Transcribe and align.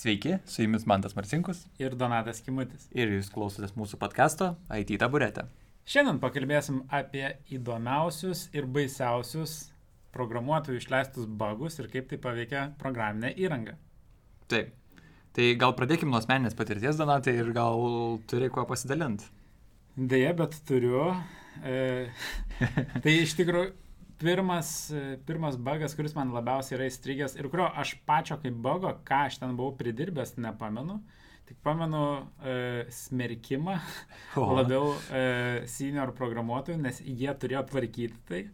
Sveiki, 0.00 0.38
su 0.46 0.62
jumis 0.62 0.86
Mantas 0.88 1.12
Marcinkus 1.12 1.58
ir 1.76 1.92
Donatas 1.92 2.38
Kimutis. 2.40 2.86
Ir 2.96 3.10
jūs 3.12 3.26
klausotės 3.34 3.74
mūsų 3.76 3.98
podkasto 4.00 4.46
IT 4.72 4.94
taburetė. 5.02 5.42
Šiandien 5.84 6.16
pakalbėsim 6.22 6.78
apie 6.88 7.26
įdomiausius 7.52 8.46
ir 8.56 8.64
baisiausius 8.64 9.58
programuotojų 10.16 10.80
išleistus 10.80 11.26
bugus 11.42 11.76
ir 11.82 11.90
kaip 11.92 12.08
tai 12.08 12.20
paveikia 12.22 12.62
programinę 12.80 13.34
įrangą. 13.44 13.76
Taip. 14.48 14.72
Tai 15.36 15.50
gal 15.60 15.76
pradėkime 15.76 16.14
nuo 16.14 16.22
asmeninės 16.22 16.56
patirties, 16.56 16.96
Donatai, 16.96 17.36
ir 17.42 17.52
gal 17.52 17.84
turi 18.30 18.48
kuo 18.48 18.64
pasidalinti. 18.72 19.28
Deja, 20.00 20.32
bet 20.38 20.56
turiu. 20.64 21.10
E, 21.60 22.08
tai 23.04 23.18
iš 23.18 23.36
tikrųjų 23.36 23.74
pirmas, 24.20 24.92
pirmas 25.26 25.56
bugas, 25.56 25.96
kuris 25.96 26.14
man 26.16 26.34
labiausiai 26.34 26.76
yra 26.78 26.90
įstrigęs 26.90 27.38
ir 27.38 27.48
kurio 27.52 27.70
aš 27.82 27.94
pačio 28.08 28.36
kaip 28.42 28.60
bugo, 28.62 28.92
ką 29.06 29.24
aš 29.30 29.40
ten 29.40 29.56
buvau 29.58 29.74
pridirbęs, 29.78 30.36
nepamenu. 30.40 31.00
Tik 31.48 31.58
pamenu 31.66 32.02
e, 32.46 32.56
smerkimą 32.94 33.74
o. 34.38 34.44
labiau 34.60 34.92
e, 35.10 35.22
senior 35.70 36.12
programuotojų, 36.14 36.78
nes 36.84 37.00
jie 37.02 37.32
turėjo 37.42 37.64
tvarkyti 37.72 38.20
tai. 38.28 38.44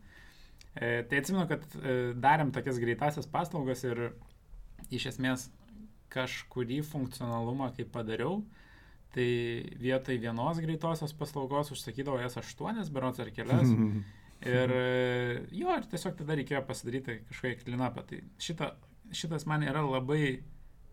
E, 0.77 1.02
tai 1.09 1.21
atsimenu, 1.21 1.45
kad 1.51 1.66
e, 1.77 1.96
darėm 2.16 2.55
tokias 2.57 2.80
greitasias 2.80 3.29
paslaugas 3.29 3.85
ir 3.85 4.10
iš 4.88 5.10
esmės 5.12 5.51
kažkurį 6.15 6.83
funkcionalumą, 6.87 7.73
kai 7.77 7.85
padariau, 7.91 8.45
tai 9.12 9.29
vietoj 9.80 10.16
vienos 10.23 10.60
greitosios 10.62 11.12
paslaugos 11.16 11.73
užsakydavo 11.74 12.21
jas 12.23 12.38
aštuonias, 12.41 12.93
berots 12.93 13.21
ar 13.24 13.33
kelias. 13.35 13.73
Ir 14.45 14.73
jo, 15.57 15.73
ir 15.73 15.87
tiesiog 15.91 16.19
tada 16.19 16.37
reikėjo 16.37 16.61
pasidaryti 16.69 17.21
kažkokį 17.31 17.65
klinapą. 17.65 18.05
Tai 18.11 18.21
šita, 18.43 18.75
šitas 19.17 19.47
man 19.49 19.65
yra 19.65 19.80
labai 19.85 20.43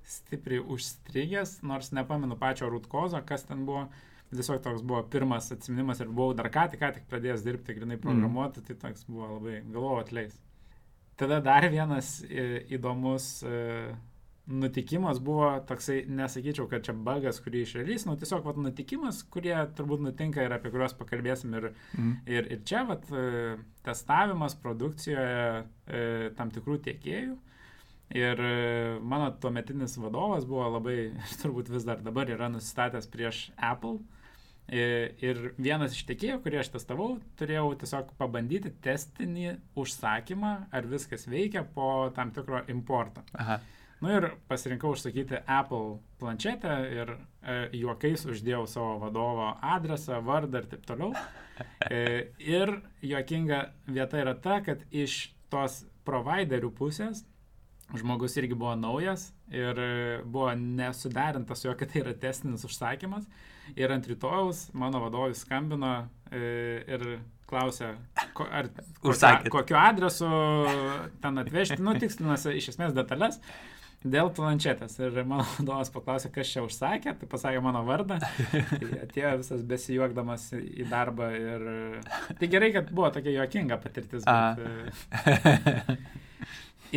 stipriai 0.07 0.63
užstrigęs, 0.73 1.57
nors 1.67 1.91
nepamenu 1.95 2.37
pačio 2.39 2.69
rūtkozo, 2.71 3.21
kas 3.27 3.47
ten 3.49 3.67
buvo. 3.67 3.87
Tiesiog 4.33 4.63
toks 4.65 4.81
buvo 4.81 5.03
pirmas 5.13 5.51
atsiminimas 5.53 5.99
ir 6.01 6.09
buvau 6.09 6.33
dar 6.33 6.47
ką 6.49 6.63
tik, 6.71 6.79
ką 6.81 6.87
tik 6.95 7.03
pradėjęs 7.11 7.43
dirbti, 7.45 7.75
grinai 7.77 7.99
mm. 7.99 8.01
programuoti, 8.01 8.63
mm. 8.63 8.65
tai 8.65 8.77
toks 8.81 9.05
buvo 9.05 9.27
labai 9.35 9.59
galvoju 9.67 9.99
atleis. 10.01 10.39
Tada 11.21 11.37
dar 11.45 11.67
vienas 11.69 12.15
įdomus 12.25 13.27
nutikimas 14.47 15.19
buvo 15.23 15.47
toksai, 15.67 16.03
nesakyčiau, 16.07 16.67
kad 16.71 16.83
čia 16.83 16.93
bagas, 17.05 17.39
kurį 17.43 17.63
išrelys, 17.63 18.03
nu 18.07 18.17
tiesiog 18.19 18.43
vat, 18.43 18.59
nutikimas, 18.59 19.21
kurie 19.31 19.55
turbūt 19.77 20.03
nutinka 20.03 20.43
ir 20.43 20.55
apie 20.55 20.71
kuriuos 20.73 20.95
pakalbėsim 20.99 21.53
ir, 21.59 21.69
mm. 21.95 22.13
ir, 22.27 22.49
ir 22.51 22.63
čia 22.67 22.83
vat, 22.89 23.07
e, 23.07 23.55
testavimas 23.87 24.57
produkcijoje 24.59 25.45
e, 25.63 26.01
tam 26.37 26.51
tikrų 26.51 26.81
tiekėjų. 26.89 27.37
Ir 28.13 28.41
e, 28.45 28.57
mano 28.99 29.29
tuometinis 29.41 29.95
vadovas 30.01 30.43
buvo 30.49 30.67
labai, 30.75 30.97
turbūt 31.41 31.71
vis 31.71 31.87
dar 31.87 32.03
dabar 32.03 32.31
yra 32.31 32.51
nusistatęs 32.51 33.07
prieš 33.13 33.45
Apple. 33.55 34.01
Ir 34.73 35.39
vienas 35.59 35.91
iš 35.91 36.05
tiekėjų, 36.07 36.37
kurį 36.45 36.61
aš 36.61 36.69
testavau, 36.71 37.09
turėjau 37.35 37.65
tiesiog 37.81 38.13
pabandyti 38.15 38.71
testinį 38.83 39.57
užsakymą, 39.75 40.53
ar 40.71 40.87
viskas 40.87 41.27
veikia 41.27 41.65
po 41.75 41.89
tam 42.15 42.31
tikro 42.31 42.61
importo. 42.71 43.25
Aha. 43.35 43.59
Nu 44.03 44.11
ir 44.11 44.25
pasirinkau 44.51 44.91
užsakyti 44.91 45.37
Apple 45.47 45.99
planšetę 46.19 46.73
ir 46.91 47.11
e, 47.15 47.53
juokais 47.79 48.25
uždėjau 48.27 48.65
savo 48.67 48.97
vadovo 48.99 49.45
adresą, 49.63 50.17
vardą 50.27 50.59
ir 50.59 50.67
taip 50.73 50.83
toliau. 50.89 51.13
E, 51.87 52.01
ir 52.43 52.73
juokinga 53.05 53.59
vieta 53.87 54.19
yra 54.19 54.33
ta, 54.35 54.57
kad 54.65 54.83
iš 54.91 55.29
tos 55.53 55.85
providerių 56.03 56.73
pusės 56.75 57.23
žmogus 57.95 58.35
irgi 58.41 58.57
buvo 58.59 58.73
naujas 58.75 59.29
ir 59.53 59.79
buvo 60.25 60.49
nesuderintas 60.59 61.61
su 61.61 61.69
juo, 61.69 61.77
kad 61.79 61.93
tai 61.93 62.01
yra 62.03 62.15
testinis 62.25 62.65
užsakymas. 62.67 63.29
Ir 63.79 63.93
ant 63.95 64.09
rytojaus 64.09 64.65
mano 64.75 64.99
vadovui 65.05 65.37
skambino 65.39 65.93
e, 66.27 66.43
ir 66.91 67.05
klausė, 67.47 67.93
ko, 68.35 68.47
ar 68.49 68.67
kokio, 68.99 69.51
kokiu 69.53 69.77
adresu 69.79 70.27
ten 71.23 71.39
atvežti, 71.39 71.79
nu 71.83 71.95
tikslinasi 72.01 72.57
iš 72.59 72.73
esmės 72.73 72.97
detalės. 72.97 73.39
Dėl 74.03 74.29
planšetės. 74.35 74.97
Ir 74.99 75.21
mano 75.23 75.45
vadovas 75.57 75.91
paklausė, 75.93 76.31
kas 76.33 76.51
čia 76.51 76.63
užsakė, 76.65 77.15
tai 77.19 77.29
pasakė 77.31 77.61
mano 77.63 77.83
vardą. 77.87 78.19
Tai 78.19 78.89
atėjo 79.05 79.33
visas 79.39 79.63
besijuokdamas 79.67 80.49
į 80.59 80.87
darbą. 80.91 81.29
Ir... 81.37 81.65
Tai 82.39 82.51
gerai, 82.51 82.73
kad 82.75 82.91
buvo 82.91 83.13
tokia 83.15 83.37
juokinga 83.37 83.79
patirtis. 83.83 84.27
Bet... 84.27 85.93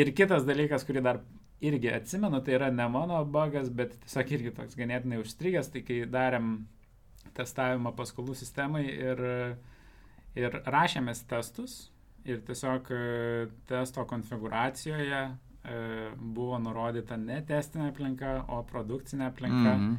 ir 0.03 0.13
kitas 0.19 0.47
dalykas, 0.49 0.87
kurį 0.89 1.05
dar 1.07 1.23
irgi 1.65 1.95
atsimenu, 1.95 2.43
tai 2.45 2.59
yra 2.59 2.73
ne 2.75 2.89
mano 2.93 3.23
bagas, 3.25 3.71
bet 3.73 3.95
tiesiog 4.03 4.35
irgi 4.37 4.57
toks 4.59 4.79
ganėtinai 4.79 5.23
užstrigęs. 5.23 5.71
Tai 5.73 5.87
kai 5.87 6.03
darėm 6.11 6.57
testavimą 7.39 7.95
paskolų 7.95 8.35
sistemai 8.39 8.87
ir, 8.91 9.27
ir 10.35 10.63
rašėmės 10.67 11.23
testus. 11.31 11.85
Ir 12.27 12.41
tiesiog 12.43 12.89
testo 13.71 14.03
konfiguracijoje 14.11 15.21
E, 15.21 15.46
buvo 16.17 16.59
nurodyta 16.63 17.17
ne 17.17 17.41
testinė 17.47 17.91
aplinka, 17.91 18.45
o 18.49 18.63
produkcinė 18.69 19.31
aplinka. 19.31 19.73
Mm 19.77 19.89
-hmm. 19.89 19.97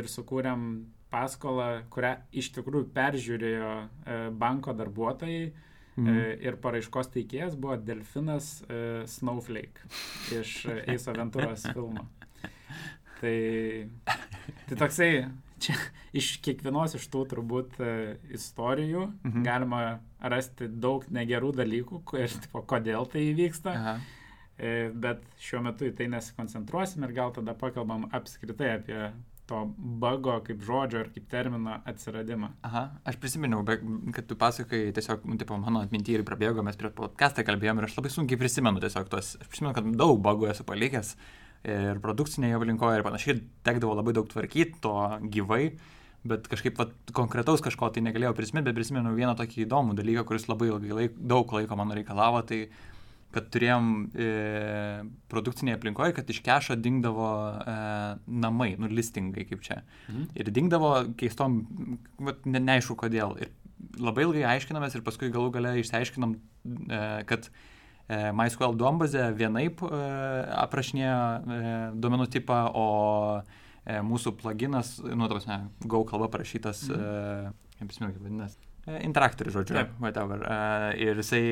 Ir 0.00 0.04
sukūrėm 0.08 0.84
paskolą, 1.10 1.82
kurią 1.90 2.14
iš 2.32 2.52
tikrųjų 2.54 2.86
peržiūrėjo 2.94 3.72
e, 3.80 4.30
banko 4.30 4.72
darbuotojai. 4.72 5.52
Mm. 5.96 6.06
-hmm. 6.06 6.46
Ir 6.46 6.56
paraiškos 6.56 7.08
teikėjas 7.08 7.56
buvo 7.56 7.76
Delfinas 7.76 8.64
Snowflake 9.06 9.80
iš 10.40 10.66
Ace 10.86 11.10
Aventuros 11.10 11.66
filmo. 11.74 12.06
Tai, 13.20 13.88
tai 14.68 14.76
toksai, 14.76 15.26
čia 15.58 15.74
iš 16.16 16.38
kiekvienos 16.44 16.94
iš 16.94 17.08
tų 17.12 17.26
turbūt 17.34 17.76
istorijų 18.32 19.02
-hmm. 19.10 19.42
galima 19.44 20.00
rasti 20.20 20.68
daug 20.68 21.04
negerų 21.10 21.52
dalykų 21.56 22.02
ir 22.18 22.28
tipo, 22.28 22.62
kodėl 22.62 23.06
tai 23.12 23.26
įvyksta. 23.34 23.70
Aha. 23.70 23.98
E, 24.60 24.90
bet 24.92 25.22
šiuo 25.40 25.62
metu 25.64 25.86
į 25.88 25.94
tai 25.96 26.10
nesikoncentruosim 26.12 27.04
ir 27.06 27.14
gal 27.16 27.30
tada 27.32 27.54
pakalbam 27.56 28.02
apskritai 28.12 28.74
apie 28.74 28.98
to 29.50 29.60
bago 30.02 30.34
kaip 30.46 30.60
žodžio 30.66 31.00
ir 31.00 31.08
kaip 31.14 31.28
termino 31.32 31.78
atsiradimą. 31.88 32.50
Aha, 32.68 32.82
aš 33.08 33.16
prisiminiau, 33.22 33.64
kad 33.66 34.28
tu 34.28 34.36
pasakai, 34.38 34.82
tiesiog, 34.96 35.24
nu, 35.26 35.38
tipo, 35.40 35.56
mano 35.58 35.82
atminti 35.82 36.14
ir 36.14 36.26
prabėgo, 36.28 36.62
mes 36.66 36.78
prie 36.78 36.92
podcastą 36.94 37.44
kalbėjom 37.48 37.80
ir 37.80 37.88
aš 37.88 37.96
labai 37.98 38.12
sunkiai 38.14 38.38
prisimenu 38.40 38.82
tiesiog 38.84 39.08
tos, 39.10 39.32
aš 39.40 39.48
prisimenu, 39.48 39.72
kad 39.78 39.88
daug 40.02 40.20
bagų 40.28 40.50
esu 40.52 40.66
palikęs 40.68 41.14
ir 41.70 41.98
produkcinėje 42.04 42.60
aplinkoje 42.60 43.00
ir 43.00 43.06
panašiai, 43.06 43.40
tekdavo 43.66 43.96
labai 43.98 44.14
daug 44.16 44.28
tvarkyti 44.30 44.78
to 44.84 44.94
gyvai, 45.34 45.64
bet 46.30 46.46
kažkaip 46.52 46.78
vat, 46.78 46.94
konkretaus 47.16 47.64
kažko 47.64 47.90
tai 47.92 48.04
negalėjau 48.04 48.36
prisiminti, 48.36 48.68
bet 48.68 48.78
prisimenu 48.78 49.16
vieną 49.16 49.34
tokį 49.40 49.64
įdomų 49.66 49.96
dalyką, 49.98 50.28
kuris 50.28 50.46
labai 50.52 50.70
ilgai 50.70 50.96
laik, 51.02 51.20
daug 51.34 51.52
laiko 51.56 51.80
man 51.80 51.92
reikalavo, 51.96 52.44
tai 52.48 52.66
kad 53.34 53.46
turėjom 53.54 53.90
e, 54.10 54.28
produkcinėje 55.30 55.78
aplinkoje, 55.78 56.14
kad 56.16 56.30
iš 56.32 56.40
kešo 56.46 56.76
dingdavo 56.82 57.30
e, 57.62 57.76
namai, 58.26 58.72
nu 58.80 58.90
listingai 58.90 59.46
kaip 59.46 59.62
čia. 59.66 59.80
Mhm. 60.08 60.28
Ir 60.34 60.50
dingdavo 60.56 60.92
keistom, 61.20 61.60
ne, 62.18 62.62
neaišku 62.62 62.98
kodėl. 62.98 63.36
Ir 63.38 63.52
labai 64.00 64.26
ilgai 64.26 64.46
aiškinamės 64.54 64.96
ir 64.96 65.04
paskui 65.06 65.30
galų 65.32 65.52
gale 65.54 65.76
išsiaiškinom, 65.80 66.34
e, 66.34 67.00
kad 67.30 67.48
e, 67.50 68.30
MySQL 68.36 68.76
duombazė 68.80 69.30
vienaip 69.38 69.84
e, 69.86 70.02
aprašinėjo 70.64 71.22
e, 71.22 71.72
duomenų 72.02 72.28
tipą, 72.34 72.60
o 72.74 72.88
e, 73.38 74.00
mūsų 74.10 74.34
pluginas, 74.42 74.96
nu, 75.06 75.30
tavas, 75.30 75.46
ne, 75.50 75.62
Go 75.86 76.02
kalba 76.08 76.30
parašytas, 76.34 76.88
mhm. 76.90 77.00
e, 77.54 77.78
kaip 77.78 77.94
prisimenu, 77.94 78.16
kaip 78.16 78.26
vadinasi, 78.26 78.70
e, 78.86 79.00
interaktorius, 79.06 79.60
žodžiu, 79.60 79.78
Taip. 79.78 79.98
whatever. 80.02 80.42
E, 80.42 80.62
ir 81.06 81.22
jisai 81.22 81.44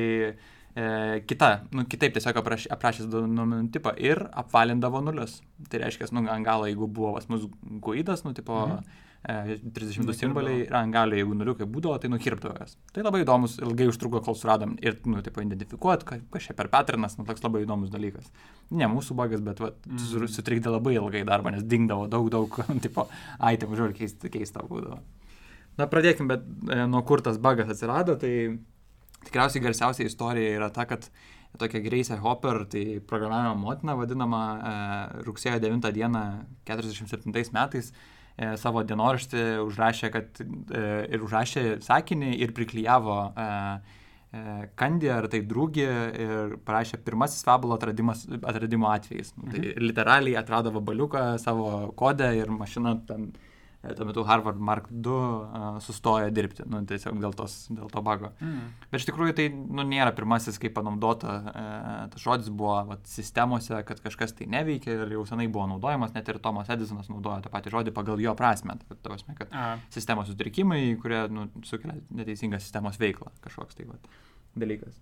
e, 0.75 1.21
kita, 1.27 1.49
nu, 1.75 1.85
kitaip 1.89 2.15
tiesiog 2.15 2.39
apraš, 2.41 2.67
aprašęs 2.73 3.09
duomenų 3.11 3.61
tipą 3.73 3.93
ir 3.97 4.21
apvalindavo 4.43 5.01
nulius. 5.05 5.39
Tai 5.69 5.83
reiškia, 5.83 6.09
nu, 6.15 6.25
ant 6.31 6.45
galo, 6.45 6.67
jeigu 6.69 6.87
buvo 6.87 7.15
pas 7.17 7.29
mus 7.31 7.45
guidas, 7.83 8.23
nu, 8.25 8.33
tipo, 8.37 8.57
mhm. 8.67 8.97
e, 9.29 9.57
32 9.75 10.15
simboliai 10.17 10.63
ir 10.67 10.79
ant 10.79 10.93
galo, 10.93 11.17
jeigu 11.19 11.35
nuliukai 11.37 11.67
būdavo, 11.69 11.97
tai 12.01 12.11
nukirpdavo 12.13 12.57
jas. 12.61 12.77
Tai 12.95 13.05
labai 13.05 13.23
įdomus, 13.25 13.59
ilgai 13.63 13.89
užtruko, 13.91 14.23
kol 14.25 14.37
suradom 14.39 14.77
ir, 14.83 14.97
nu, 15.09 15.21
tipo, 15.25 15.43
identifikuot, 15.45 16.07
kas 16.07 16.49
čia 16.49 16.57
per 16.57 16.71
paternas, 16.73 17.19
nu, 17.19 17.27
toks 17.29 17.45
labai 17.45 17.65
įdomus 17.65 17.93
dalykas. 17.93 18.31
Ne 18.71 18.89
mūsų 18.91 19.17
bagas, 19.19 19.45
bet, 19.45 19.61
va, 19.63 19.73
mhm. 19.87 20.27
sutrikdė 20.31 20.73
labai 20.73 20.97
ilgai 20.99 21.23
darbą, 21.27 21.55
nes 21.55 21.65
dingdavo 21.67 22.09
daug, 22.11 22.29
daug, 22.33 22.59
tipo, 22.85 23.09
itemų, 23.39 23.81
žiūrėk, 23.83 24.03
keista, 24.03 24.33
keista 24.33 24.65
būdavo. 24.65 25.01
Na, 25.79 25.87
pradėkime, 25.87 26.27
bet 26.27 26.73
e, 26.73 26.83
nuo 26.91 26.99
kur 27.07 27.21
tas 27.23 27.37
bagas 27.39 27.69
atsirado, 27.71 28.17
tai 28.19 28.33
Tikriausiai 29.27 29.63
garsiausia 29.63 30.07
istorija 30.07 30.55
yra 30.55 30.69
ta, 30.73 30.85
kad 30.89 31.09
tokia 31.59 31.81
Grace 31.83 32.17
Hopper, 32.21 32.63
tai 32.69 32.99
programavimo 33.07 33.57
motina 33.59 33.95
vadinama, 33.97 34.43
e, 34.55 35.23
rugsėjo 35.27 35.59
9 35.63 35.91
dieną 35.95 36.23
47 36.69 37.53
metais 37.55 37.91
e, 37.91 38.55
savo 38.61 38.83
dienoraštį 38.87 39.45
užrašė, 39.65 40.11
kad 40.13 40.41
e, 40.41 40.83
ir 41.15 41.25
užrašė 41.25 41.65
sakinį 41.85 42.35
ir 42.39 42.55
priklyjavo 42.57 43.21
Kandį 44.77 45.07
ar 45.09 45.25
tai 45.25 45.39
drūgį 45.49 45.85
ir 46.21 46.51
parašė 46.61 46.99
pirmasis 47.01 47.41
fabulo 47.41 47.73
atradimo 47.73 48.91
atvejais. 48.91 49.31
Nu, 49.33 49.47
tai 49.49 49.63
mhm. 49.63 49.87
literaliai 49.87 50.37
atrado 50.37 50.69
vabaliuką 50.75 51.23
savo 51.41 51.71
kodę 51.97 52.27
ir 52.37 52.51
mašina 52.53 52.93
ten 53.09 53.31
E, 53.31 53.48
tuo 53.79 54.05
metu 54.05 54.23
Harvard 54.27 54.59
Mark 54.59 54.89
II 54.91 55.79
sustojo 55.83 56.27
dirbti, 56.35 56.65
nu, 56.67 56.81
tiesiog 56.87 57.19
dėl, 57.21 57.33
tos, 57.37 57.55
dėl 57.71 57.87
to 57.91 58.03
bago. 58.03 58.33
Mm. 58.43 58.73
Bet 58.91 58.99
iš 58.99 59.07
tikrųjų 59.07 59.35
tai 59.37 59.47
nu, 59.55 59.85
nėra 59.87 60.11
pirmasis, 60.15 60.59
kaip 60.59 60.75
panaudota, 60.75 61.35
uh, 61.39 61.89
tas 62.11 62.23
žodis 62.23 62.51
buvo 62.51 62.75
vat, 62.91 63.05
sistemose, 63.07 63.79
kad 63.87 64.03
kažkas 64.03 64.35
tai 64.35 64.49
neveikia 64.51 64.97
ir 64.97 65.15
jau 65.15 65.23
senai 65.29 65.47
buvo 65.47 65.69
naudojamas, 65.71 66.11
net 66.15 66.27
ir 66.27 66.41
Tomas 66.43 66.71
Edisonas 66.75 67.07
naudojo 67.11 67.39
tą 67.45 67.53
patį 67.53 67.75
žodį 67.77 67.95
pagal 67.95 68.19
jo 68.23 68.35
prasme. 68.39 68.75
Tai, 68.81 68.99
prasme, 69.07 69.37
kad 69.39 69.55
A. 69.55 69.69
sistemos 69.93 70.27
sutrikimai, 70.27 70.83
kurie 70.99 71.23
nu, 71.31 71.47
sukelia 71.67 71.95
neteisingą 72.19 72.59
sistemos 72.59 72.99
veiklą, 72.99 73.31
kažkoks 73.45 73.79
tai 73.79 73.87
vat, 73.93 74.11
dalykas. 74.59 74.99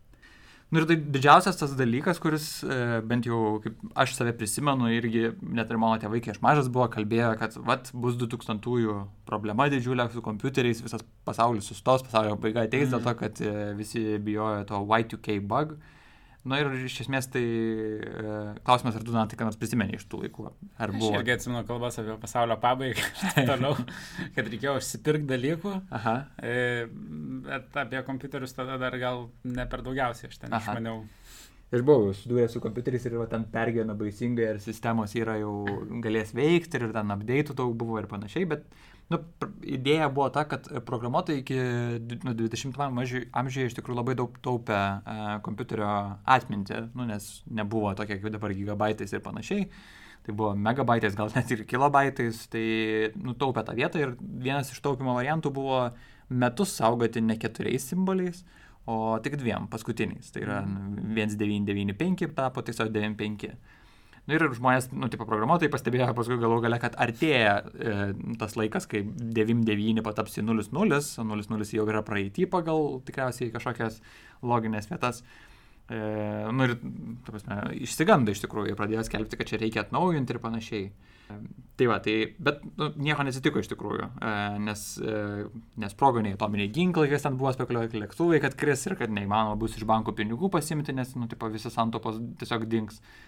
Nu 0.68 0.82
ir 0.82 0.88
tai 0.90 0.98
didžiausias 1.00 1.56
tas 1.56 1.74
dalykas, 1.80 2.18
kuris 2.20 2.46
e, 2.68 2.78
bent 3.08 3.28
jau, 3.30 3.58
kaip 3.64 3.78
aš 4.04 4.18
save 4.18 4.34
prisimenu, 4.36 4.90
irgi 4.92 5.30
net 5.40 5.70
ir 5.72 5.80
mano 5.80 5.96
tėvai, 6.02 6.20
kai 6.24 6.34
aš 6.34 6.42
mažas 6.44 6.68
buvo, 6.68 6.90
kalbėjo, 6.92 7.30
kad 7.40 7.56
vat, 7.70 7.88
bus 7.96 8.18
2000-ųjų 8.20 8.98
problema 9.30 9.70
didžiulė 9.72 10.10
su 10.12 10.24
kompiuteriais, 10.26 10.84
visas 10.84 11.06
pasaulis 11.28 11.70
sustos, 11.72 12.04
pasaulio 12.04 12.36
baiga 12.44 12.66
ateis 12.68 12.90
mm. 12.90 12.98
dėl 12.98 13.06
to, 13.06 13.16
kad 13.22 13.40
e, 13.40 13.54
visi 13.80 14.04
bijojo 14.20 14.66
to 14.68 14.84
Y2K 14.84 15.40
bug. 15.40 15.78
Mm 15.78 15.94
Na 16.48 16.60
ir 16.62 16.70
iš 16.88 17.02
esmės 17.04 17.28
tai 17.32 17.44
e, 17.44 18.36
klausimas, 18.66 18.96
ar 18.98 19.04
tu, 19.04 19.14
na, 19.16 19.26
tai 19.30 19.40
ką 19.40 19.48
nors 19.48 19.60
prisimeni 19.60 19.98
iš 19.98 20.06
tų 20.12 20.24
laikų? 20.24 20.48
Ar 20.80 20.94
buvo? 20.96 21.12
Aš 21.12 21.22
irgi 21.22 21.36
atsimenu 21.36 21.64
kalbas 21.68 22.00
apie 22.02 22.16
pasaulio 22.22 22.58
pabaigą, 22.64 23.04
toliau, 23.50 23.76
kad 24.36 24.48
reikėjo 24.48 24.78
užsipirkti 24.80 25.28
dalykų. 25.34 25.76
Aha. 26.00 26.16
E, 26.40 26.88
bet 27.48 27.80
apie 27.84 28.04
kompiuterius 28.08 28.56
tada 28.56 28.80
dar 28.82 28.96
gal 29.02 29.28
ne 29.44 29.68
per 29.70 29.84
daugiausiai, 29.86 30.32
aš 30.32 30.44
ten 30.46 30.56
Aha. 30.56 30.64
išmaniau. 30.64 31.04
Aš 31.68 31.82
buvau 31.84 32.14
susidūręs 32.16 32.54
su 32.56 32.62
kompiuteriais 32.64 33.06
ir 33.10 33.18
ten 33.28 33.44
pergyvena 33.52 33.96
baisingai, 34.00 34.54
ar 34.54 34.60
sistemos 34.64 35.12
yra 35.20 35.36
jau 35.42 35.66
galės 36.04 36.32
veikti 36.38 36.80
ir 36.80 36.94
ten 36.96 37.12
update 37.12 37.56
daug 37.58 37.74
buvo 37.76 38.00
ir 38.00 38.08
panašiai, 38.08 38.48
bet 38.48 38.64
nu, 39.14 39.20
idėja 39.78 40.10
buvo 40.14 40.28
ta, 40.36 40.44
kad 40.50 40.68
programuotojai 40.88 41.44
iki 41.44 41.60
nu, 42.26 42.34
20-ame 42.38 43.06
amžiuje 43.42 43.70
iš 43.70 43.78
tikrųjų 43.78 44.00
labai 44.02 44.18
daug 44.20 44.36
taupė 44.44 44.78
e, 44.78 45.16
kompiuterio 45.46 45.92
atmintį, 46.38 46.82
nu, 46.98 47.08
nes 47.08 47.30
nebuvo 47.48 47.94
tokia 47.98 48.20
kaip 48.20 48.36
dabar 48.36 48.56
gigabaitais 48.58 49.16
ir 49.16 49.24
panašiai. 49.24 49.70
Tai 50.28 50.36
buvo 50.36 50.52
megabaitais, 50.60 51.16
gal 51.16 51.32
net 51.32 51.52
ir 51.56 51.64
kilobaitais, 51.70 52.42
tai 52.52 52.66
nutaupė 53.16 53.64
tą 53.64 53.78
vietą 53.78 54.02
ir 54.02 54.16
vienas 54.20 54.74
iš 54.74 54.82
taupimo 54.84 55.16
variantų 55.16 55.54
buvo 55.56 55.82
metus 56.28 56.74
saugoti 56.76 57.24
ne 57.24 57.38
keturiais 57.40 57.86
simboliais, 57.88 58.44
o 58.88 59.16
tik 59.24 59.38
dviem 59.40 59.70
paskutiniais. 59.72 60.34
Tai 60.36 60.44
yra 60.44 60.60
1995 60.68 62.36
tapo 62.36 62.64
tiesiog 62.68 62.92
95. 62.92 63.56
Nu, 64.28 64.36
ir 64.36 64.44
žmonės, 64.52 64.90
nu, 64.92 65.08
tipo 65.08 65.24
programuotojai 65.24 65.72
pastebėjo 65.72 66.10
paskui 66.16 66.36
galų 66.42 66.60
gale, 66.66 66.78
kad 66.84 66.98
artėja 67.00 67.54
e, 67.64 67.92
tas 68.40 68.58
laikas, 68.60 68.84
kai 68.92 69.06
99 69.08 70.04
pataps 70.04 70.36
į 70.42 70.44
00, 70.50 70.98
o 71.24 71.28
00 71.48 71.68
jau 71.72 71.86
yra 71.88 72.02
praeitį 72.04 72.50
pagal 72.52 72.98
tikriausiai 73.08 73.54
kažkokias 73.54 74.02
loginės 74.44 74.92
vietas. 74.92 75.22
E, 75.88 76.00
nu 76.52 76.68
ir, 76.68 76.74
ta 77.24 77.32
prasme, 77.32 77.62
išsiganda 77.80 78.34
iš 78.36 78.42
tikrųjų, 78.44 78.76
pradėjo 78.76 79.06
skelbti, 79.08 79.40
kad 79.40 79.48
čia 79.48 79.62
reikia 79.62 79.86
atnaujinti 79.86 80.36
ir 80.36 80.42
panašiai. 80.44 80.90
E, 81.32 81.38
tai 81.80 81.88
va, 81.88 82.02
tai, 82.04 82.18
bet 82.50 82.60
nu, 82.68 82.90
nieko 83.00 83.24
nesitiko 83.24 83.64
iš 83.64 83.72
tikrųjų, 83.72 84.10
e, 84.12 84.34
nes, 84.66 84.84
e, 85.00 85.22
nes 85.80 85.96
progo 85.96 86.26
nei 86.26 86.36
atominiai 86.36 86.74
ginklai, 86.76 87.08
kas 87.14 87.24
ten 87.24 87.40
buvo 87.40 87.56
spekuliuoti, 87.56 88.04
lėktuvai, 88.04 88.44
kad 88.44 88.60
kris 88.60 88.84
ir 88.92 88.98
kad 89.00 89.16
neįmanoma 89.16 89.56
bus 89.64 89.80
iš 89.80 89.88
bankų 89.88 90.18
pinigų 90.20 90.52
pasimti, 90.52 90.92
nes, 91.00 91.16
nu, 91.16 91.32
tipo, 91.32 91.48
visi 91.56 91.72
santopos 91.72 92.20
tiesiog 92.44 92.68
dings. 92.68 93.00
E, 93.00 93.28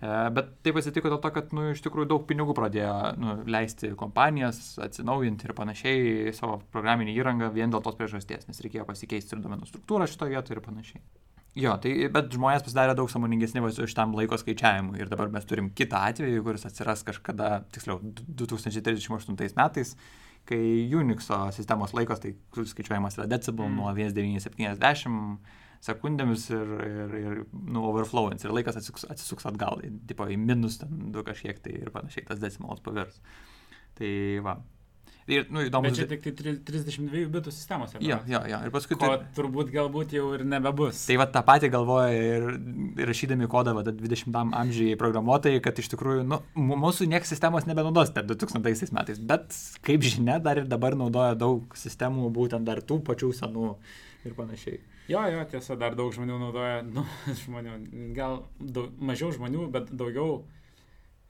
bet 0.00 0.50
taip 0.62 0.76
atsitiko 0.78 1.10
dėl 1.10 1.20
to, 1.22 1.30
kad 1.34 1.54
nu, 1.56 1.68
iš 1.72 1.82
tikrųjų 1.82 2.08
daug 2.12 2.26
pinigų 2.28 2.54
pradėjo 2.54 2.92
nu, 3.18 3.38
leisti 3.50 3.90
kompanijas, 3.98 4.76
atsinaujinti 4.84 5.48
ir 5.48 5.54
panašiai 5.58 6.34
savo 6.36 6.60
programinį 6.74 7.16
įrangą 7.18 7.50
vien 7.54 7.72
dėl 7.74 7.82
tos 7.82 7.98
priežasties, 7.98 8.46
nes 8.46 8.62
reikėjo 8.62 8.86
pasikeisti 8.86 9.34
ir 9.34 9.42
domenų 9.42 9.66
struktūrą 9.70 10.06
šitoje 10.10 10.36
vietoje 10.36 10.58
ir 10.58 10.62
panašiai. 10.62 11.02
Jo, 11.58 11.74
tai, 11.82 11.90
bet 12.14 12.30
žmonės 12.30 12.62
pasidarė 12.62 12.94
daug 12.94 13.10
samoningesni 13.10 13.62
iš 13.66 13.94
tam 13.96 14.14
laiko 14.14 14.38
skaičiavimui 14.38 15.00
ir 15.02 15.10
dabar 15.10 15.32
mes 15.32 15.46
turim 15.48 15.72
kitą 15.74 16.04
atvejį, 16.12 16.42
kuris 16.46 16.68
atsiras 16.68 17.02
kažkada, 17.06 17.64
tiksliau, 17.74 17.98
2038 18.38 19.56
metais, 19.58 19.96
kai 20.46 20.60
Unixo 20.94 21.40
sistemos 21.56 21.96
laikas, 21.96 22.22
tai 22.22 22.36
skaičiuojamas 22.54 23.18
yra 23.18 23.26
decibel 23.32 23.66
mm. 23.66 23.80
nuo 23.80 23.90
1970 23.96 25.66
sekundėmis 25.84 26.48
ir, 26.50 26.72
ir, 26.86 27.18
ir 27.18 27.36
nu, 27.52 27.84
overflowins 27.90 28.44
ir 28.44 28.54
laikas 28.54 28.80
atsisuks, 28.80 29.06
atsisuks 29.12 29.46
atgal, 29.50 29.82
tipo 30.08 30.26
į 30.26 30.38
minus 30.40 30.80
ten 30.82 31.12
du 31.14 31.22
kažkiek 31.26 31.60
tai 31.62 31.76
ir 31.82 31.92
panašiai 31.94 32.26
tas 32.28 32.42
decimalas 32.42 32.82
pavirs. 32.84 33.20
Tai 33.98 34.10
va. 34.46 34.58
Ir, 35.28 35.44
nu, 35.52 35.60
įdomu. 35.60 35.90
Bet 35.90 35.98
čia 35.98 36.06
tik 36.08 36.22
tai 36.24 36.54
32 36.64 37.26
bitų 37.28 37.52
sistemos. 37.52 37.92
Jo, 38.00 38.16
jo, 38.30 38.38
jo. 38.48 38.60
Ir 38.64 38.72
paskui... 38.72 38.96
Ko 38.96 39.10
turbūt 39.36 39.68
galbūt 39.74 40.14
jau 40.16 40.30
ir 40.38 40.44
nebebus. 40.48 41.02
Tai 41.04 41.18
va 41.20 41.26
tą 41.34 41.42
patį 41.44 41.68
galvoja 41.74 42.14
ir, 42.16 42.46
ir 42.96 43.10
rašydami 43.10 43.48
kodą 43.52 43.74
va, 43.76 43.84
20 43.84 44.38
amžiai 44.56 44.96
programuotojai, 45.00 45.60
kad 45.64 45.76
iš 45.82 45.92
tikrųjų, 45.92 46.24
nu, 46.28 46.40
mūsų 46.56 47.10
niekas 47.12 47.34
sistemos 47.34 47.68
nebenaudos 47.68 48.14
ten 48.16 48.24
2000 48.30 48.96
metais. 48.96 49.20
Bet, 49.20 49.52
kaip 49.84 50.06
žinia, 50.06 50.38
dar 50.40 50.62
ir 50.62 50.70
dabar 50.70 50.96
naudoja 50.96 51.36
daug 51.36 51.76
sistemų, 51.76 52.32
būtent 52.32 52.64
dar 52.64 52.80
tų 52.80 53.02
pačių 53.04 53.34
senų 53.42 53.74
ir 54.24 54.38
panašiai. 54.38 54.80
Jo, 55.08 55.22
jo, 55.32 55.44
tiesa, 55.48 55.76
dar 55.80 55.96
daug 55.96 56.12
žmonių 56.12 56.36
naudoja, 56.42 56.82
nu, 56.96 57.04
žmonių, 57.44 57.78
gal 58.16 58.42
daug, 58.60 58.92
mažiau 59.00 59.32
žmonių, 59.32 59.68
bet 59.72 59.92
daugiau 59.96 60.42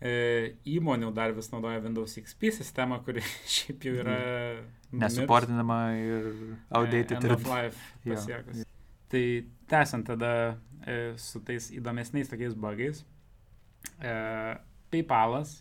e, 0.02 0.56
įmonių 0.66 1.12
dar 1.14 1.34
vis 1.36 1.52
naudoja 1.52 1.82
Windows 1.84 2.18
XP 2.18 2.50
sistemą, 2.58 2.98
kuri 3.06 3.22
šiaip 3.56 3.86
jau 3.86 4.00
yra... 4.02 4.18
Nesuportinama 4.88 5.78
ir 6.00 6.26
outdated. 6.72 7.22
E, 7.22 7.36
life 7.36 7.94
pasiekus. 8.08 8.64
Ja. 8.64 8.68
Tai 9.08 9.24
tęsiant 9.68 10.08
tada 10.08 10.32
e, 10.82 11.14
su 11.20 11.40
tais 11.44 11.70
įdomesniais 11.76 12.28
tokiais 12.28 12.56
bugais, 12.58 13.04
e, 14.00 14.12
PayPalas 14.90 15.58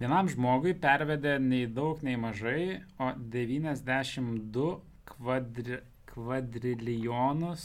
vienam 0.00 0.28
žmogui 0.28 0.74
pervedė 0.80 1.38
nei 1.40 1.68
daug, 1.70 2.02
nei 2.04 2.18
mažai, 2.20 2.82
o 2.98 3.12
92 3.14 4.70
kvadri 5.08 5.84
kvadrilijonus 6.14 7.64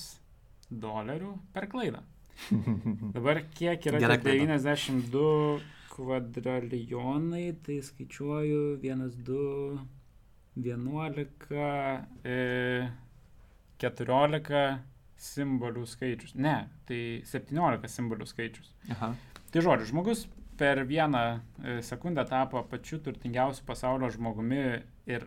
dolerių 0.69 1.33
per 1.53 1.69
klaidą. 1.71 2.01
Dabar 3.15 3.43
kiek 3.53 3.85
yra 3.91 3.99
92 4.01 5.59
kvadrilijonai, 5.93 7.45
tai 7.65 7.79
skaičiuoju 7.83 8.61
1, 8.81 9.09
2, 9.27 9.79
11, 10.63 11.59
e, 12.23 12.37
14 13.83 14.63
simbolių 15.19 15.85
skaičius. 15.87 16.35
Ne, 16.39 16.55
tai 16.87 17.01
17 17.27 17.91
simbolių 17.91 18.27
skaičius. 18.29 18.71
Aha. 18.95 19.13
Tai 19.49 19.63
žodžiu, 19.65 19.89
žmogus 19.91 20.25
per 20.59 20.83
vieną 20.87 21.23
e, 21.35 21.79
sekundę 21.83 22.25
tapo 22.29 22.61
pačiu 22.71 22.99
turtingiausiu 23.03 23.65
pasaulio 23.67 24.09
žmogumi 24.13 24.63
ir 25.09 25.25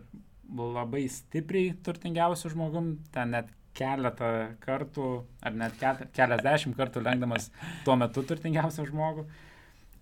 labai 0.53 1.07
stipriai 1.09 1.73
turtingiausiu 1.85 2.51
žmogum, 2.53 2.97
ten 3.13 3.33
net 3.33 3.49
keletą 3.77 4.29
kartų, 4.61 5.07
ar 5.41 5.55
net 5.57 5.79
keliasdešimt 6.13 6.77
kartų 6.77 7.01
lenkdamas 7.05 7.49
tuo 7.85 7.95
metu 7.97 8.23
turtingiausią 8.27 8.85
žmogų. 8.91 9.25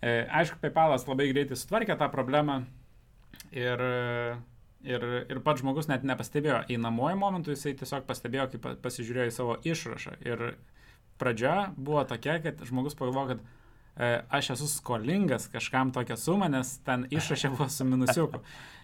E, 0.01 0.25
aišku, 0.27 0.60
PayPalas 0.63 1.08
labai 1.08 1.29
greitai 1.31 1.58
sutvarkė 1.60 1.96
tą 2.00 2.10
problemą 2.12 2.62
ir, 3.53 3.84
ir, 4.84 5.08
ir 5.29 5.41
pats 5.46 5.63
žmogus 5.63 5.88
net 5.91 6.03
nepastebėjo. 6.08 6.65
Einamuoju 6.74 7.20
momentu 7.22 7.55
jisai 7.55 7.75
tiesiog 7.79 8.08
pastebėjo, 8.10 8.50
kai 8.51 8.75
pasižiūrėjo 8.84 9.31
į 9.31 9.36
savo 9.36 9.58
išrašą. 9.63 10.17
Ir 10.25 10.46
pradžia 11.22 11.72
buvo 11.77 12.03
tokia, 12.10 12.39
kad 12.43 12.63
žmogus 12.67 12.98
pagalvojo, 12.98 13.36
kad 13.36 13.61
aš 13.98 14.53
esu 14.55 14.67
skolingas 14.71 15.50
kažkam 15.51 15.91
tokią 15.91 16.15
sumą, 16.17 16.48
nes 16.50 16.77
ten 16.86 17.03
išrašė 17.12 17.51
buvo 17.53 17.67
su 17.69 17.86
minusiuku. 17.86 18.39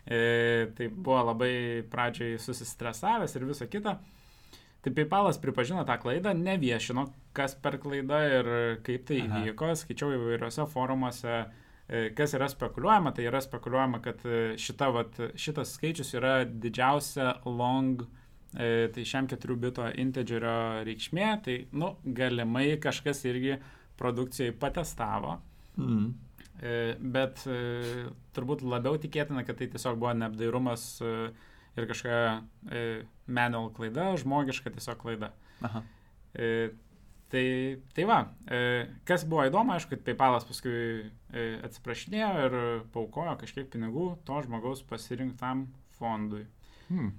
E, 0.07 0.67
tai 0.77 0.87
buvo 0.87 1.19
labai 1.31 1.83
pradžiai 1.91 2.37
susistresavęs 2.39 3.35
ir 3.35 3.45
visa 3.47 3.67
kita. 3.67 3.97
Tai 4.81 4.93
PayPalas 4.95 5.39
pripažino 5.43 5.83
tą 5.83 5.97
klaidą, 5.99 6.31
neviešino, 6.37 7.07
kas 7.35 7.57
per 7.59 7.75
klaidą 7.81 8.19
ir 8.31 8.49
kaip 8.87 9.07
tai 9.09 9.17
Aha. 9.25 9.41
įvyko. 9.41 9.73
Skaičiau 9.75 10.13
įvairiuose 10.15 10.67
forumuose, 10.71 11.33
e, 11.89 12.03
kas 12.15 12.37
yra 12.37 12.47
spekuliuojama. 12.53 13.11
Tai 13.17 13.25
yra 13.27 13.41
spekuliuojama, 13.43 13.99
kad 14.05 14.23
e, 14.23 14.39
šita, 14.61 14.91
vat, 14.95 15.19
šitas 15.35 15.75
skaičius 15.75 16.13
yra 16.15 16.37
didžiausia 16.47 17.41
long, 17.49 18.05
e, 18.53 18.87
tai 18.95 19.03
šiam 19.03 19.27
4 19.27 19.59
bito 19.59 19.89
integerio 19.99 20.85
reikšmė. 20.87 21.27
Tai, 21.43 21.57
nu, 21.75 21.95
galimai 22.05 22.69
kažkas 22.79 23.25
irgi 23.27 23.57
produkcijai 23.99 24.55
patestavo. 24.57 25.37
Mm. 25.77 26.07
Bet 27.13 27.43
e, 27.45 28.07
turbūt 28.33 28.63
labiau 28.65 28.97
tikėtina, 28.97 29.43
kad 29.45 29.59
tai 29.59 29.67
tiesiog 29.69 29.99
buvo 30.01 30.15
neapdairumas 30.17 30.87
e, 31.05 31.13
ir 31.77 31.85
kažkokia 31.85 32.39
manual 33.29 33.69
klaida, 33.75 34.09
žmogiška 34.17 34.73
tiesiog 34.73 34.97
klaida. 35.03 35.29
Aha. 35.61 35.83
Tai, 37.27 37.43
tai 37.93 38.05
va, 38.07 38.17
kas 39.05 39.25
buvo 39.29 39.43
įdomu, 39.45 39.75
aišku, 39.75 39.91
kad 39.93 40.03
PayPalas 40.07 40.47
paskui 40.47 40.79
atsiprašinėjo 41.67 42.29
ir 42.47 42.57
paukojo 42.95 43.35
kažkiek 43.41 43.69
pinigų 43.73 44.07
to 44.25 44.41
žmogaus 44.47 44.81
pasirinktam 44.89 45.67
fondui. 45.99 46.47
Hmm. 46.87 47.13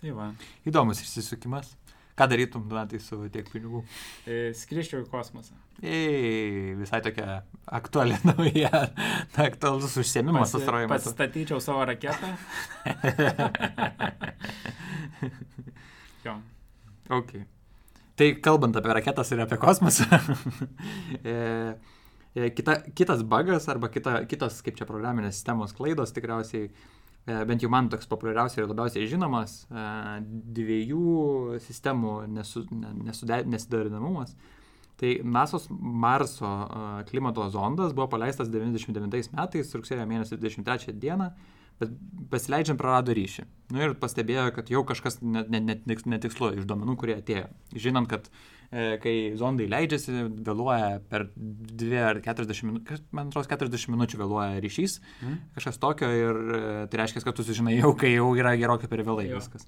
Tai 0.00 0.14
va. 0.14 0.28
Įdomus 0.68 1.00
išsisukimas. 1.02 1.72
Ką 2.18 2.26
darytum, 2.26 2.64
Donatai, 2.66 2.98
su 3.02 3.16
tiek 3.30 3.46
pinigų? 3.52 3.84
E, 4.26 4.50
Skriščiau 4.58 5.04
į 5.04 5.06
kosmosą. 5.12 5.54
Ei, 5.78 6.72
visai 6.74 6.98
tokia 7.04 7.36
aktuali 7.78 8.16
nauja, 8.26 8.80
aktualus 9.38 9.94
užsiemimas 10.02 10.50
metu. 10.56 10.72
Pasistatyčiau 10.90 11.62
savo 11.62 11.84
raketą. 11.86 12.32
jo. 16.26 16.34
Ok. 17.20 17.30
Tai 18.18 18.28
kalbant 18.42 18.74
apie 18.80 18.96
raketas 18.98 19.30
ir 19.30 19.44
apie 19.44 19.60
kosmosą, 19.62 20.08
e, 21.22 21.36
kita, 22.54 22.78
kitas 22.94 23.22
bugas 23.22 23.68
arba 23.68 23.90
kita, 23.92 24.22
kitas, 24.30 24.60
kaip 24.64 24.78
čia 24.78 24.86
programinės 24.88 25.38
sistemos 25.38 25.74
klaidos 25.76 26.12
tikriausiai, 26.16 26.68
e, 26.68 27.38
bent 27.48 27.64
jau 27.64 27.70
man 27.72 27.90
toks 27.92 28.08
populiariausias 28.10 28.62
ir 28.62 28.68
labiausiai 28.70 29.08
žinomas, 29.10 29.62
e, 29.70 29.88
dviejų 30.58 31.58
sistemų 31.64 32.14
nesu, 32.36 32.66
ne, 32.74 32.94
nesude, 33.08 33.42
nesidarinamumas. 33.48 34.36
Tai 34.98 35.12
NASO's 35.22 35.68
Marso 35.70 36.48
e, 36.48 37.04
klimato 37.10 37.46
zondas 37.54 37.94
buvo 37.94 38.08
paleistas 38.16 38.50
99 38.50 39.32
metais, 39.36 39.74
rugsėjo 39.74 40.06
mėnesio 40.10 40.40
23 40.40 40.96
dieną, 40.98 41.30
bet 41.78 41.92
pasileidžiant 42.32 42.80
prarado 42.80 43.14
ryšį. 43.14 43.46
Nu 43.74 43.84
ir 43.84 43.94
pastebėjo, 44.00 44.48
kad 44.56 44.72
jau 44.72 44.82
kažkas 44.86 45.20
net, 45.22 45.52
net, 45.54 45.86
net 45.86 46.06
netikslu 46.06 46.56
iš 46.58 46.66
duomenų, 46.66 46.98
kurie 46.98 47.14
atėjo. 47.20 47.46
Žinant, 47.78 48.10
kad 48.10 48.26
e, 48.26 48.57
kai 49.02 49.14
zondai 49.40 49.66
leidžiasi, 49.72 50.12
vėluoja 50.44 50.98
per 51.08 51.28
2 51.36 52.02
ar 52.04 52.18
40 52.24 52.66
minučių, 52.68 52.98
man 53.16 53.30
atrodo, 53.30 53.48
40 53.48 53.88
minučių 53.94 54.20
vėluoja 54.20 54.58
ryšys, 54.64 54.98
Mm. 55.22 55.38
kažkas 55.56 55.78
tokio 55.80 56.10
ir 56.12 56.36
e, 56.36 56.60
tai 56.92 57.00
reiškia, 57.00 57.24
kad 57.24 57.34
tu 57.38 57.42
sužinai 57.46 57.78
jau, 57.78 57.94
kai 57.96 58.12
jau 58.14 58.28
yra 58.36 58.52
gerokai 58.60 58.90
per 58.90 59.00
vėlai 59.06 59.30
Jo. 59.30 59.40
viskas. 59.40 59.64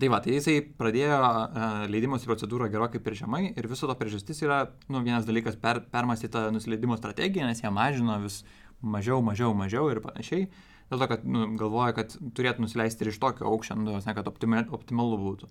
Tai 0.00 0.08
va, 0.08 0.22
tai 0.24 0.32
jisai 0.38 0.54
pradėjo 0.64 1.16
uh, 1.20 1.82
leidimosi 1.92 2.24
procedūrą 2.24 2.70
gerokai 2.72 2.96
per 3.04 3.12
žemai 3.12 3.50
ir 3.52 3.66
viso 3.68 3.84
to 3.84 3.92
priežastis 4.00 4.40
yra, 4.40 4.62
nu, 4.88 5.02
vienas 5.04 5.26
dalykas, 5.28 5.58
per, 5.60 5.82
permastyta 5.92 6.46
nusileidimo 6.50 6.96
strategija, 6.96 7.44
nes 7.44 7.60
jie 7.60 7.68
mažino 7.68 8.16
vis 8.22 8.38
mažiau, 8.80 9.20
mažiau, 9.20 9.52
mažiau 9.52 9.90
ir 9.92 10.00
panašiai. 10.00 10.46
Dėl 10.88 10.98
to, 11.04 11.08
kad 11.12 11.26
nu, 11.28 11.44
galvoja, 11.60 11.92
kad 12.00 12.16
turėtų 12.16 12.64
nusileisti 12.64 13.04
ir 13.04 13.12
iš 13.12 13.20
tokio 13.20 13.44
aukščio, 13.52 13.76
nu, 13.84 13.98
ne, 14.00 14.14
kad 14.16 14.32
optima, 14.32 14.64
optimalu 14.72 15.20
būtų. 15.20 15.50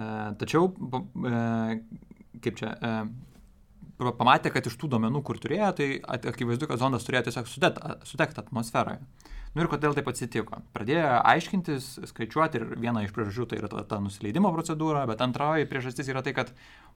Uh, 0.00 0.30
tačiau, 0.40 0.70
uh, 0.72 1.74
kaip 2.40 2.56
čia, 2.56 2.70
pa- 4.00 4.14
pamatė, 4.16 4.48
kad 4.54 4.64
iš 4.70 4.78
tų 4.80 4.88
duomenų, 4.94 5.20
kur 5.26 5.36
turėjo, 5.42 5.72
tai 5.76 5.88
akivaizdu, 6.08 6.68
kad 6.70 6.80
zondas 6.80 7.04
turėjo 7.04 7.26
tiesiog 7.28 7.50
sudegti 8.08 8.40
atmosferoje. 8.40 9.00
Nu 9.50 9.64
ir 9.64 9.68
kodėl 9.68 9.96
taip 9.96 10.06
atsitiko? 10.06 10.60
Pradėjo 10.76 11.08
aiškintis, 11.26 11.88
skaičiuoti 12.12 12.60
ir 12.60 12.68
viena 12.78 13.02
iš 13.02 13.10
priežasčių 13.16 13.48
tai 13.50 13.58
yra 13.58 13.68
ta, 13.72 13.82
ta 13.82 13.98
nusileidimo 14.00 14.52
procedūra, 14.54 15.02
bet 15.10 15.20
antroji 15.26 15.66
priežastis 15.66 16.06
yra 16.12 16.22
tai, 16.22 16.32
kad 16.36 16.52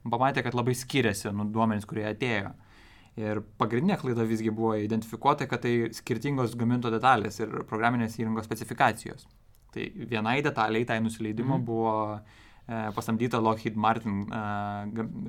pamatė, 0.07 0.41
kad 0.45 0.55
labai 0.55 0.71
skiriasi 0.79 1.33
nu, 1.35 1.49
duomenys, 1.51 1.83
kurie 1.89 2.05
atėjo. 2.07 2.53
Ir 3.19 3.41
pagrindinė 3.59 3.97
klaida 3.99 4.23
visgi 4.27 4.51
buvo 4.55 4.73
identifikuota, 4.79 5.49
kad 5.51 5.61
tai 5.67 5.89
skirtingos 5.95 6.55
gaminto 6.59 6.89
detalės 6.91 7.41
ir 7.43 7.51
programinės 7.67 8.15
įrangos 8.23 8.47
specifikacijos. 8.47 9.27
Tai 9.75 9.85
vienai 10.07 10.39
detaliai, 10.43 10.87
tai 10.87 11.01
nusileidimo 11.03 11.57
Mhm. 11.59 11.65
buvo 11.67 11.93
e, 12.15 12.19
pasamdyta 12.67 13.39
Lockheed 13.39 13.75
Martin 13.77 14.25
e, 14.25 14.39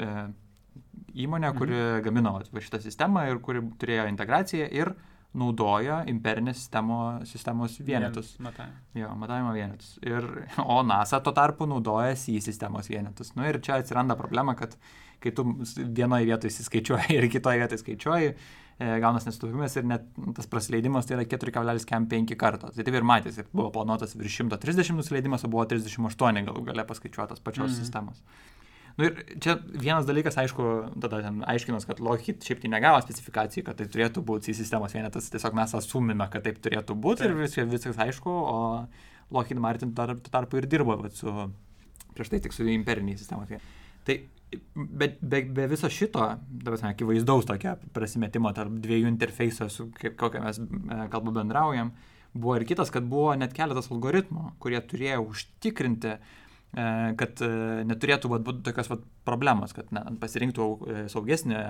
e, 0.07 0.15
įmonė, 1.27 1.53
kuri 1.57 1.83
gamino 2.05 2.37
vat 2.39 2.49
va 2.53 2.63
šitą 2.65 2.81
sistemą 2.85 3.27
ir 3.31 3.41
kuri 3.45 3.63
turėjo 3.81 4.09
integraciją 4.13 4.69
ir 4.73 4.93
naudoja 5.37 5.99
imperinės 6.09 6.63
sistemo, 6.63 6.99
sistemos 7.29 7.75
vienetus. 7.85 8.35
Matai. 8.41 8.71
Jo, 8.97 9.11
matavimo 9.21 9.53
vienetus. 9.53 9.99
Ir, 10.07 10.25
o 10.65 10.79
NASA 10.87 11.21
tuo 11.21 11.35
tarpu 11.37 11.69
naudoja 11.69 12.15
SI 12.17 12.39
sistemos 12.45 12.89
vienetus. 12.89 13.35
Nu 13.37 13.45
ir 13.45 13.61
čia 13.65 13.77
atsiranda 13.83 14.17
problema, 14.17 14.57
kad 14.57 14.79
kai 15.21 15.33
tu 15.37 15.45
vienoje 15.77 16.29
vietoje 16.29 16.55
įsiskaičiuoji 16.55 17.19
ir 17.19 17.29
kitoje 17.33 17.61
vietoje 17.61 17.83
skaičiuoji, 17.83 18.33
e, 18.33 18.65
gaunas 18.79 19.25
nesutopimas 19.25 19.77
ir 19.77 19.85
net 19.89 20.03
tas 20.37 20.47
praleidimas 20.47 21.07
tai 21.09 21.17
yra 21.17 21.25
4,5 21.25 22.37
karto. 22.37 22.69
Tai 22.75 22.85
taip 22.85 22.95
ir 22.95 23.07
matėsi, 23.09 23.45
buvo 23.53 23.71
planuotas 23.73 24.13
virš 24.17 24.43
130 24.45 24.97
nusileidimas, 24.99 25.45
o 25.45 25.49
buvo 25.49 25.65
38 25.65 26.45
galų 26.45 26.65
gale 26.67 26.85
paskaičiuotas 26.85 27.41
pačios 27.41 27.71
Mhm. 27.71 27.79
sistemos. 27.81 28.21
Nu 28.99 29.05
ir 29.05 29.25
čia 29.41 29.59
vienas 29.61 30.07
dalykas, 30.09 30.37
aišku, 30.41 30.93
tada 31.01 31.21
ten 31.23 31.43
aiškinos, 31.45 31.85
kad 31.87 32.01
Lockheed 32.01 32.41
šiaip 32.41 32.61
tai 32.63 32.71
negavo 32.73 33.01
specifikacijų, 33.05 33.65
kad 33.65 33.77
tai 33.77 33.85
turėtų 33.93 34.23
būti 34.25 34.53
į 34.53 34.55
sistemos 34.57 34.93
vienetas, 34.93 35.29
tiesiog 35.31 35.53
mes 35.55 35.75
asumina, 35.75 36.31
kad 36.31 36.43
taip 36.45 36.57
turėtų 36.65 36.97
būti 36.97 37.25
ir 37.29 37.35
Taip. 37.35 37.43
viskas, 37.45 37.69
viskas 37.69 37.97
aišku, 37.97 38.27
o 38.31 38.89
Lockheed 39.31 39.59
Martin 39.61 39.93
tar, 39.93 40.15
tuo 40.17 40.31
tarpu 40.33 40.57
ir 40.57 40.67
dirbo 40.67 40.97
vat, 40.97 41.13
su, 41.13 41.29
prieš 42.15 42.29
tai 42.31 42.41
tik 42.41 42.53
su 42.53 42.65
imperiniais 42.65 43.19
sistemos 43.21 43.49
vienetais. 43.49 43.69
Tai 44.07 44.21
bet 44.75 45.19
be, 45.21 45.43
be 45.43 45.67
viso 45.71 45.89
šito, 45.91 46.25
dabar 46.49 46.91
akivaizdaus 46.91 47.47
tokio 47.49 47.75
prasimetimo 47.97 48.53
tarp 48.57 48.79
dviejų 48.83 49.11
interfejsų, 49.11 49.69
su 49.73 49.89
kokią 50.19 50.43
mes 50.45 50.61
e, 50.63 50.99
kalbą 51.13 51.35
bendraujam, 51.41 51.93
buvo 52.37 52.57
ir 52.59 52.67
kitas, 52.69 52.93
kad 52.95 53.07
buvo 53.09 53.35
net 53.39 53.57
keletas 53.57 53.91
algoritmų, 53.93 54.53
kurie 54.63 54.81
turėjo 54.91 55.25
užtikrinti, 55.33 56.17
e, 56.17 56.89
kad 57.19 57.43
e, 57.45 57.51
neturėtų 57.91 58.33
vat, 58.33 58.47
būti 58.47 58.65
tokios 58.69 58.93
vat, 58.93 59.07
problemos, 59.29 59.75
kad 59.77 59.91
ne, 59.97 60.05
pasirinktų 60.23 60.69
saugesnį 61.13 61.63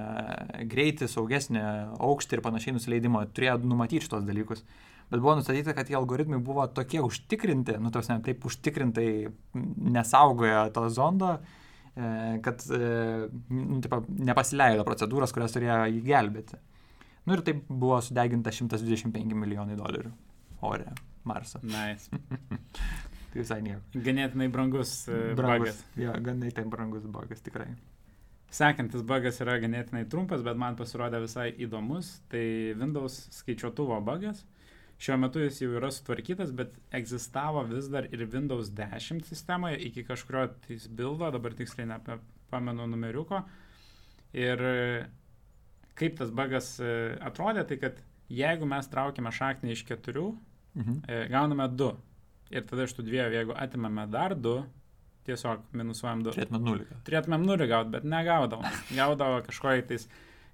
greitį, 0.68 1.10
saugesnį 1.10 1.64
aukštį 1.96 2.38
ir 2.38 2.44
panašiai 2.44 2.76
nusileidimo, 2.76 3.24
turėjo 3.32 3.60
numatyti 3.64 4.04
šitos 4.04 4.26
dalykus. 4.28 4.66
Bet 5.06 5.22
buvo 5.22 5.36
nustatyta, 5.38 5.70
kad 5.72 5.86
tie 5.86 5.94
algoritmai 5.94 6.40
buvo 6.42 6.64
tokie 6.74 6.98
užtikrinti, 6.98 7.78
nu, 7.78 7.92
ne, 7.94 8.16
taip 8.26 8.42
užtikrintai 8.48 9.10
nesaugojo 9.94 10.66
to 10.74 10.90
zondo, 10.90 11.36
kad 12.44 12.62
e, 12.76 12.78
nu, 13.56 13.80
taip, 13.84 14.08
nepasileido 14.28 14.84
procedūros, 14.84 15.32
kurias 15.32 15.54
turėjo 15.56 15.78
jį 15.94 16.02
gelbėti. 16.04 16.58
Nu 17.26 17.34
ir 17.34 17.42
taip 17.46 17.64
buvo 17.66 17.98
sudeginta 18.04 18.52
125 18.54 19.34
milijonai 19.34 19.78
dolerių 19.78 20.12
ore 20.68 20.92
Marso. 21.26 21.58
Nice. 21.64 22.10
Tai 23.32 23.42
visai 23.42 23.58
nieko. 23.64 23.82
Ganėtinai 24.06 24.46
brangus, 24.52 24.92
e, 25.10 25.34
Brangus. 25.36 25.80
bugas. 25.82 25.82
Jo, 26.00 26.14
ganai 26.24 26.52
tai 26.54 26.64
brangus 26.72 27.04
bugas 27.10 27.42
tikrai. 27.44 27.66
Sekantis 28.56 29.02
bugas 29.04 29.40
yra 29.44 29.58
ganėtinai 29.60 30.06
trumpas, 30.08 30.44
bet 30.46 30.56
man 30.56 30.78
pasirodė 30.78 31.20
visai 31.24 31.50
įdomus. 31.66 32.14
Tai 32.32 32.44
Windows 32.80 33.18
skaičiuotuvo 33.40 33.98
bugas. 34.06 34.44
Šiuo 34.98 35.18
metu 35.20 35.42
jis 35.42 35.58
jau 35.60 35.74
yra 35.76 35.90
sutvarkytas, 35.92 36.52
bet 36.56 36.72
egzistavo 36.96 37.62
vis 37.68 37.90
dar 37.92 38.06
ir 38.08 38.22
Windows 38.32 38.70
10 38.72 39.26
sistemoje 39.28 39.76
iki 39.90 40.04
kažkurio 40.08 40.46
tais 40.66 40.86
bildo, 40.88 41.28
dabar 41.34 41.52
tiksliai 41.58 41.88
nepamenu 41.90 42.86
numeriuko. 42.88 43.42
Ir 44.36 44.62
e, 44.64 45.04
kaip 45.96 46.16
tas 46.18 46.32
bugas 46.32 46.70
e, 46.80 46.90
atrodė, 47.28 47.66
tai 47.68 47.76
kad 47.82 48.00
jeigu 48.32 48.66
mes 48.68 48.88
traukiame 48.92 49.32
šaknį 49.32 49.76
iš 49.76 49.84
keturių, 49.92 50.30
Mhm. 50.76 50.96
e, 51.08 51.20
gauname 51.32 51.68
du. 51.72 51.86
Ir 52.52 52.64
tada 52.68 52.84
iš 52.84 52.92
tų 52.98 53.04
dviejų, 53.06 53.30
jeigu 53.32 53.54
atimame 53.56 54.02
dar 54.12 54.34
du, 54.36 54.58
tiesiog 55.24 55.62
minusuojam 55.72 56.20
du. 56.22 56.30
Turėtume 56.36 56.60
nulį. 56.62 56.84
Turėtumėm 57.06 57.46
nulį 57.48 57.68
gauti, 57.70 57.90
bet 57.94 58.04
negaudavom. 58.04 58.66
Gaudavo 58.94 59.40
kažkokį 59.48 59.86
tais, 59.88 60.04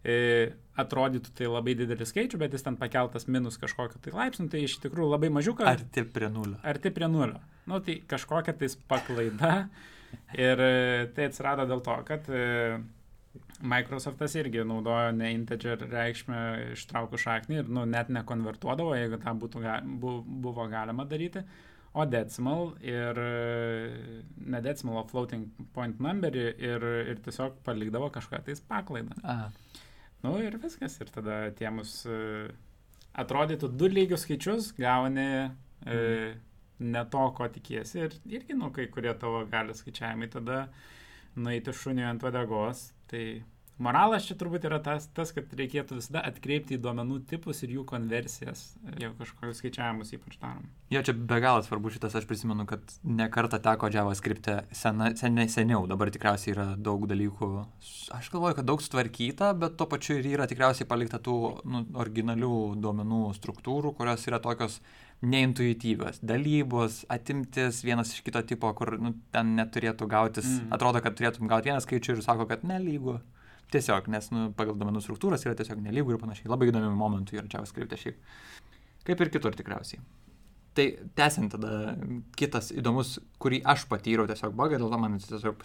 atrodytų 0.03 1.35
tai 1.37 1.49
labai 1.51 1.75
didelį 1.79 2.07
skaičių, 2.09 2.41
bet 2.41 2.57
jis 2.57 2.65
ten 2.67 2.79
pakeltas 2.81 3.29
minus 3.29 3.59
kažkokiu 3.61 4.01
tai 4.03 4.15
laipsniu, 4.17 4.49
tai 4.53 4.65
iš 4.67 4.79
tikrųjų 4.83 5.11
labai 5.13 5.31
mažiukas. 5.35 5.69
Arti 5.69 6.05
prie 6.09 6.31
nulio. 6.33 6.59
Arti 6.67 6.91
prie 6.95 7.09
nulio. 7.13 7.43
Nu, 7.71 7.79
tai 7.85 8.01
kažkokia 8.09 8.57
tais 8.59 8.75
paklaida. 8.89 9.53
Ir 10.37 10.61
e, 10.61 11.07
tai 11.17 11.29
atsirado 11.31 11.65
dėl 11.69 11.81
to, 11.85 11.95
kad 12.09 12.27
e, 12.29 12.79
Microsoftas 13.65 14.35
irgi 14.37 14.65
naudojo 14.67 15.13
ne 15.17 15.31
integer 15.33 15.85
reikšmę 15.89 16.41
ištraukų 16.75 17.21
šaknį 17.21 17.61
ir 17.63 17.69
nu, 17.73 17.85
net 17.89 18.11
nekonvertuodavo, 18.13 18.97
jeigu 18.99 19.21
tą 19.23 19.37
būtų, 19.41 19.63
ga, 19.65 19.79
bu, 19.85 20.19
buvo 20.25 20.67
galima 20.73 21.07
daryti. 21.09 21.45
O 21.93 22.07
decimal 22.09 22.71
ir 22.81 23.19
e, 23.21 24.23
ne 24.49 24.61
decimal, 24.65 25.03
o 25.03 25.09
floating 25.09 25.49
point 25.77 25.99
numberį 26.01 26.47
ir, 26.57 26.87
ir 27.13 27.21
tiesiog 27.25 27.59
palikdavo 27.67 28.09
kažką 28.15 28.41
tais 28.47 28.65
paklaidą. 28.69 29.17
A, 29.29 29.51
Nu 30.23 30.37
ir 30.43 30.57
viskas. 30.63 30.99
Ir 31.03 31.11
tada 31.15 31.39
tiemus 31.59 32.03
e, 32.07 32.17
atrodytų 33.19 33.73
du 33.75 33.91
lygius 33.91 34.27
skaičius 34.27 34.73
gauni 34.79 35.29
e, 35.43 36.01
ne 36.83 37.05
to, 37.11 37.25
ko 37.37 37.49
tikiesi. 37.55 38.05
Ir 38.07 38.19
irgi, 38.39 38.57
nu, 38.59 38.71
kai 38.75 38.89
kurie 38.93 39.15
tavo 39.19 39.45
gali 39.51 39.75
skaičiavimai 39.77 40.31
tada 40.33 40.65
nueiti 41.35 41.75
šuniui 41.75 42.07
ant 42.07 42.23
vadegos. 42.23 42.91
Tai 43.11 43.25
moralas 43.83 44.27
čia 44.29 44.37
turbūt 44.39 44.67
yra 44.69 44.79
tas, 44.85 45.09
tas, 45.17 45.33
kad 45.35 45.51
reikėtų 45.59 45.99
visada 45.99 46.23
atkreipti 46.29 46.77
į 46.77 46.81
duomenų 46.85 47.19
tipus 47.31 47.63
ir 47.67 47.75
jų 47.77 47.85
konversijas, 47.89 48.73
jeigu 48.97 49.15
kažkokius 49.21 49.61
skaičiavimus 49.63 50.15
ypač 50.17 50.39
darom. 50.43 50.67
Jo, 50.93 51.03
čia 51.07 51.15
be 51.17 51.39
galo 51.43 51.63
svarbu 51.65 51.93
šitas, 51.95 52.17
aš 52.19 52.27
prisimenu, 52.31 52.67
kad 52.69 52.97
ne 53.05 53.29
kartą 53.33 53.61
teko 53.63 53.91
JavaScript'e 53.93 54.59
sena, 54.77 55.13
seniai, 55.19 55.49
seniau, 55.53 55.87
dabar 55.91 56.13
tikriausiai 56.15 56.55
yra 56.55 56.67
daug 56.77 57.07
dalykų, 57.11 57.53
aš 58.19 58.33
galvoju, 58.35 58.59
kad 58.61 58.69
daug 58.69 58.85
sutvarkyta, 58.85 59.53
bet 59.59 59.79
tuo 59.81 59.89
pačiu 59.91 60.19
ir 60.19 60.33
yra 60.35 60.49
tikriausiai 60.51 60.89
palikta 60.89 61.23
tų 61.23 61.39
nu, 61.65 61.87
originalių 62.03 62.59
duomenų 62.83 63.25
struktūrų, 63.39 63.97
kurios 63.99 64.29
yra 64.31 64.43
tokios 64.43 64.81
neintuityvios. 65.23 66.19
Dalybos, 66.27 67.03
atimtis 67.13 67.83
vienas 67.87 68.13
iš 68.15 68.25
kito 68.27 68.43
tipo, 68.47 68.71
kur 68.79 68.97
nu, 68.99 69.15
ten 69.35 69.55
neturėtų 69.59 70.09
gautis, 70.11 70.49
mm. 70.49 70.73
atrodo, 70.75 71.03
kad 71.05 71.17
turėtum 71.19 71.51
gauti 71.51 71.71
vieną 71.71 71.83
skaičių 71.85 72.17
ir 72.17 72.25
sako, 72.27 72.49
kad 72.51 72.67
nelygu. 72.67 73.21
Tiesiog, 73.73 74.09
nes 74.13 74.29
nu, 74.35 74.49
pagal 74.57 74.77
domenų 74.81 75.01
struktūras 75.05 75.47
yra 75.47 75.57
tiesiog 75.59 75.81
nelygų 75.85 76.15
ir 76.15 76.21
panašiai. 76.21 76.51
Labai 76.53 76.69
įdomių 76.69 76.93
momentų 76.99 77.39
yra 77.39 77.49
JavaScript 77.53 77.97
šiaip. 78.01 78.19
Kaip 79.07 79.23
ir 79.25 79.33
kitur 79.33 79.57
tikriausiai. 79.59 80.03
Tai 80.77 80.87
tęsiant 81.19 81.53
tada 81.53 81.95
kitas 82.39 82.71
įdomus, 82.73 83.19
kurį 83.43 83.61
aš 83.69 83.85
patyriau 83.91 84.29
tiesiog 84.29 84.55
bugą, 84.57 84.79
dėl 84.81 84.93
to 84.93 85.01
man 85.01 85.19
tiesiog 85.21 85.59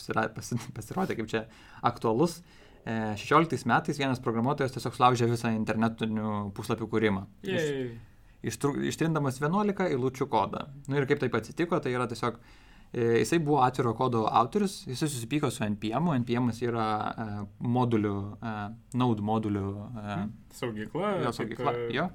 pasirodė 0.76 1.16
kaip 1.20 1.30
čia 1.32 1.46
aktualus. 1.88 2.42
16 2.88 3.56
e, 3.56 3.68
metais 3.68 4.00
vienas 4.00 4.20
programuotojas 4.24 4.76
tiesiog 4.76 4.96
sulaužė 4.96 5.28
visą 5.32 5.52
internetinių 5.56 6.52
puslapių 6.56 6.88
kūrimą. 6.92 7.24
Jei 7.48 7.98
ištrindamas 8.46 9.42
11 9.42 9.90
eilučių 9.92 10.28
kodą. 10.30 10.68
Na 10.88 10.94
nu 10.94 11.02
ir 11.02 11.08
kaip 11.10 11.20
taip 11.22 11.36
atsitiko, 11.38 11.80
tai 11.84 11.94
yra 11.96 12.08
tiesiog 12.10 12.38
e, 12.38 12.67
Jisai 12.94 13.40
buvo 13.44 13.60
atviro 13.62 13.92
kodo 13.94 14.24
autorius, 14.32 14.80
jisai 14.88 15.10
susipyko 15.12 15.50
su 15.52 15.64
NPM, 15.66 16.08
NPM 16.24 16.48
yra 16.64 16.88
uh, 17.12 17.42
modulių, 17.60 18.14
uh, 18.40 18.62
Node 18.98 19.26
modulių. 19.28 19.64
Uh, 19.92 20.14
saugykla. 20.56 21.12
Jo, 21.26 21.34
saugykla. 21.36 21.74
Jo. 21.94 22.08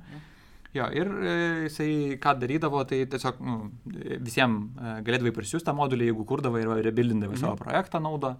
jo, 0.73 0.89
ir 0.97 1.13
jisai 1.67 1.91
ką 2.23 2.35
darydavo, 2.41 2.81
tai 2.89 3.03
tiesiog 3.13 3.45
nu, 3.45 3.59
visiems 4.25 4.81
galėdavai 5.05 5.35
prisiųsti 5.37 5.69
tą 5.69 5.77
modulį, 5.77 6.09
jeigu 6.09 6.27
kurdavai 6.27 6.65
ir 6.65 6.75
rebildindavai 6.89 7.37
mhm. 7.37 7.45
savo 7.45 7.61
projektą 7.61 8.01
naudą. 8.03 8.35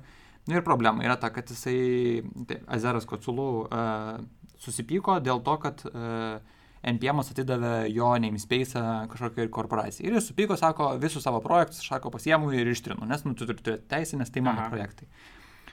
Nu 0.49 0.57
ir 0.57 0.65
problema 0.67 1.05
yra 1.05 1.15
ta, 1.21 1.31
kad 1.31 1.53
jisai, 1.53 2.25
tai 2.49 2.59
Azeras 2.75 3.07
Kotsulų 3.07 3.51
uh, 3.69 4.17
susipyko 4.63 5.21
dėl 5.23 5.45
to, 5.47 5.55
kad 5.63 5.85
uh, 5.93 6.41
NPM 6.83 7.23
atidavė 7.23 7.75
jo 7.95 8.09
namespace 8.23 8.81
kažkokiai 9.13 9.51
korporacijai. 9.55 10.09
Ir 10.09 10.17
jis 10.19 10.31
supyko, 10.33 10.57
sako, 10.59 10.89
visus 11.03 11.23
savo 11.23 11.39
projektus, 11.45 11.85
sako, 11.87 12.11
pasiemu 12.15 12.51
ir 12.57 12.73
ištrinu, 12.73 13.07
nes 13.07 13.23
nu, 13.27 13.37
tu 13.39 13.47
turi 13.47 13.63
turėti 13.63 13.87
teisę, 13.93 14.19
nes 14.19 14.33
tai 14.35 14.43
mano 14.43 14.65
Aha. 14.65 14.73
projektai. 14.73 15.07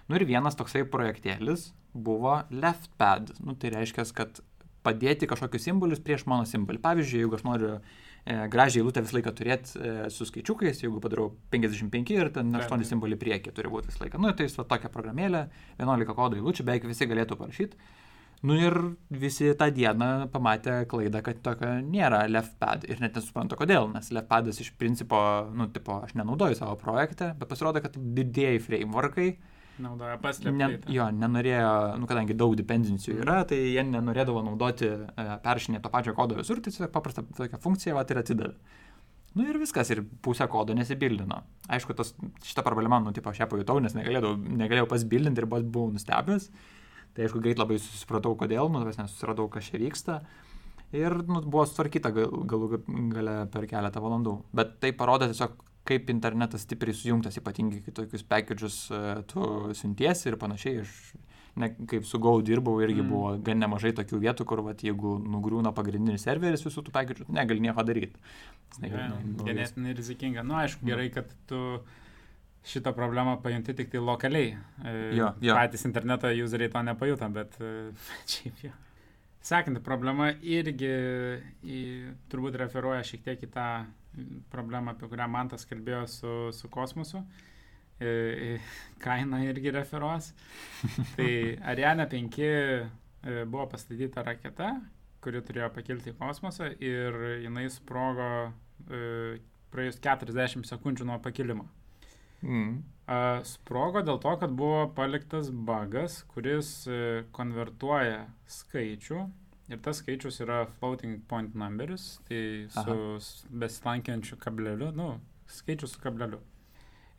Nu 0.09 0.17
ir 0.17 0.25
vienas 0.29 0.57
toksai 0.57 0.85
projektėlis 0.89 1.71
buvo 1.93 2.39
leftpad. 2.53 3.33
Nu, 3.45 3.57
tai 3.57 3.73
reiškia, 3.73 4.05
kad 4.17 4.41
padėti 4.85 5.27
kažkokius 5.29 5.65
simbolius 5.67 6.01
prieš 6.03 6.25
mano 6.29 6.45
simbolį. 6.49 6.81
Pavyzdžiui, 6.83 7.23
jeigu 7.23 7.37
aš 7.37 7.45
noriu 7.45 7.71
e, 7.75 7.81
gražiai 8.51 8.83
eilutę 8.83 9.03
visą 9.03 9.17
laiką 9.17 9.33
turėti 9.37 9.75
e, 9.75 9.95
su 10.13 10.27
skaičiukais, 10.29 10.83
jeigu 10.85 11.01
padarau 11.03 11.31
55 11.53 12.13
ir 12.15 12.31
ten 12.35 12.53
8 12.61 12.85
simbolių 12.87 13.19
priekį 13.21 13.53
turi 13.55 13.71
būti 13.73 13.91
visą 13.91 14.05
laiką. 14.05 14.21
Nu, 14.21 14.31
tai 14.37 14.47
va 14.55 14.67
tokia 14.75 14.93
programėlė, 14.93 15.45
11 15.81 16.15
kodo 16.15 16.39
eilučių, 16.39 16.67
beveik 16.69 16.87
visi 16.89 17.09
galėtų 17.09 17.37
parašyti. 17.39 17.89
Nu 18.47 18.55
ir 18.55 18.75
visi 19.11 19.49
tą 19.59 19.67
dieną 19.75 20.29
pamatė 20.31 20.85
klaidą, 20.87 21.19
kad 21.25 21.41
tokio 21.43 21.73
nėra 21.83 22.21
leftpad 22.31 22.85
ir 22.87 23.01
net 23.03 23.17
nesupranta 23.19 23.57
kodėl, 23.59 23.89
nes 23.91 24.13
leftpadas 24.15 24.61
iš 24.63 24.71
principo, 24.79 25.19
nu, 25.51 25.67
tipo, 25.75 25.97
aš 26.05 26.15
nenaudoju 26.15 26.55
savo 26.55 26.77
projekte, 26.79 27.33
bet 27.39 27.51
pasirodo, 27.51 27.83
kad 27.83 27.97
didėjai 27.99 28.61
frameworkai 28.63 29.33
naudoja 29.83 30.17
paslėptą. 30.23 30.55
Ne, 30.55 30.69
jo, 30.91 31.07
nenorėjo, 31.15 31.73
nu, 31.99 32.07
kadangi 32.09 32.35
daug 32.37 32.55
dependencijų 32.59 33.21
yra, 33.23 33.41
tai 33.49 33.59
jie 33.59 33.83
nenorėdavo 33.87 34.43
naudoti 34.47 34.87
e, 34.87 35.27
peršinė 35.43 35.83
to 35.83 35.91
pačio 35.91 36.15
kodo 36.17 36.39
visur, 36.39 36.59
tai 36.63 36.73
tiesiog 36.73 36.91
paprasta 36.95 37.23
tokia 37.27 37.59
funkcija, 37.63 37.95
va, 37.97 38.05
ir 38.07 38.21
atidavė. 38.23 38.55
Nu 39.37 39.45
ir 39.45 39.59
viskas, 39.61 39.91
ir 39.93 40.01
pusę 40.25 40.47
kodo 40.49 40.73
nesibildino. 40.75 41.43
Aišku, 41.69 41.93
tas, 41.95 42.15
šitą 42.43 42.63
problemą, 42.65 42.97
nu, 43.05 43.13
tipo, 43.15 43.29
aš 43.31 43.43
ją 43.43 43.47
pajutau, 43.51 43.77
nes 43.83 43.93
negalėjau, 43.95 44.33
negalėjau 44.63 44.89
pasbildinti 44.89 45.43
ir 45.43 45.47
buvau 45.51 45.91
nustebęs. 45.93 46.49
Tai 47.15 47.25
aišku, 47.25 47.41
greit 47.43 47.59
labai 47.59 47.79
susipratau, 47.81 48.35
kodėl, 48.39 48.69
nu, 48.71 48.83
nesusiradau, 48.85 49.47
kas 49.51 49.69
čia 49.69 49.81
vyksta. 49.81 50.19
Ir 50.95 51.19
nu, 51.29 51.41
buvo 51.45 51.65
sutvarkyta 51.69 52.11
gal, 52.13 52.31
galų 52.49 52.81
gale 53.13 53.35
per 53.53 53.67
keletą 53.69 54.01
valandų. 54.01 54.35
Bet 54.57 54.77
tai 54.81 54.93
parodo 54.97 55.27
tiesiog, 55.29 55.57
kaip 55.89 56.09
internetas 56.13 56.65
stipriai 56.65 56.97
sujungtas, 56.97 57.37
ypatingai 57.41 57.81
kitokius 57.85 58.25
packages 58.29 58.77
e, 58.93 59.01
tu 59.29 59.43
siuntiesi 59.77 60.31
ir 60.31 60.37
panašiai. 60.41 60.83
Aš, 60.83 60.95
ne, 61.59 61.71
kaip 61.89 62.05
su 62.07 62.19
Go 62.21 62.35
dirbau, 62.45 62.79
irgi 62.83 63.03
mm. 63.03 63.09
buvo 63.11 63.31
gan 63.45 63.61
nemažai 63.61 63.93
tokių 63.97 64.21
vietų, 64.25 64.45
kur, 64.49 64.63
vat, 64.65 64.83
jeigu 64.85 65.17
nugriūna 65.21 65.73
pagrindinis 65.77 66.25
serveris 66.27 66.65
visų 66.65 66.85
tų 66.87 66.93
package'ų, 66.95 67.29
negali 67.35 67.63
nieko 67.65 67.85
daryti. 67.85 68.21
Ja, 68.85 69.09
Ganėtinai 69.43 69.95
rizikinga. 69.97 70.43
Na, 70.43 70.49
nu, 70.49 70.59
aišku, 70.63 70.85
gerai, 70.89 71.09
kad 71.13 71.31
tu 71.49 71.81
šitą 72.65 72.93
problemą 72.93 73.37
pajunti 73.41 73.73
tik 73.73 73.91
tai 73.91 74.01
lokaliai. 74.03 74.51
E, 74.85 74.93
jo, 75.17 75.31
jo. 75.41 75.55
Patys 75.55 75.85
interneto 75.87 76.29
useriai 76.43 76.71
to 76.71 76.83
nepajuto, 76.83 77.29
bet 77.33 77.57
e, 77.61 77.73
šiaip 78.31 78.63
jau. 78.67 78.73
Sekanti 79.49 79.79
problema 79.81 80.33
irgi 80.43 80.89
į, 81.63 81.81
turbūt 82.31 82.57
referuoja 82.59 83.05
šiek 83.07 83.23
tiek 83.23 83.45
į 83.47 83.51
tą 83.53 83.67
problemą, 84.51 84.93
apie 84.93 85.07
kurią 85.07 85.29
Mantas 85.31 85.63
kalbėjo 85.69 86.03
su, 86.11 86.33
su 86.55 86.69
kosmosu. 86.71 87.23
E, 87.99 88.59
kaina 88.99 89.39
irgi 89.47 89.71
referuos. 89.75 90.33
tai 91.15 91.31
Ariane 91.71 92.07
5 92.11 92.41
buvo 93.51 93.65
pastatyta 93.71 94.23
raketa, 94.27 94.73
kuri 95.23 95.41
turėjo 95.43 95.71
pakilti 95.75 96.11
į 96.11 96.19
kosmosą 96.19 96.69
ir 96.79 97.17
jinai 97.45 97.65
sprogo 97.71 98.29
praėjus 99.71 99.99
40 100.03 100.67
sekundžių 100.67 101.07
nuo 101.07 101.19
pakilimo. 101.23 101.67
Mm. 102.45 102.79
Sprogo 103.49 104.03
dėl 104.05 104.19
to, 104.21 104.35
kad 104.37 104.51
buvo 104.53 104.83
paliktas 104.93 105.49
bagas, 105.49 106.19
kuris 106.29 106.69
e, 106.85 107.23
konvertuoja 107.33 108.27
skaičių 108.45 109.23
ir 109.73 109.81
tas 109.85 110.01
skaičius 110.01 110.37
yra 110.45 110.59
floating 110.77 111.23
point 111.29 111.55
numbers, 111.57 112.19
tai 112.27 112.67
su 112.69 112.85
Aha. 112.85 113.17
beslankiančiu 113.63 114.37
kableliu, 114.41 114.91
nu, 114.93 115.15
skaičius 115.49 115.95
su 115.95 116.03
kableliu. 116.03 116.37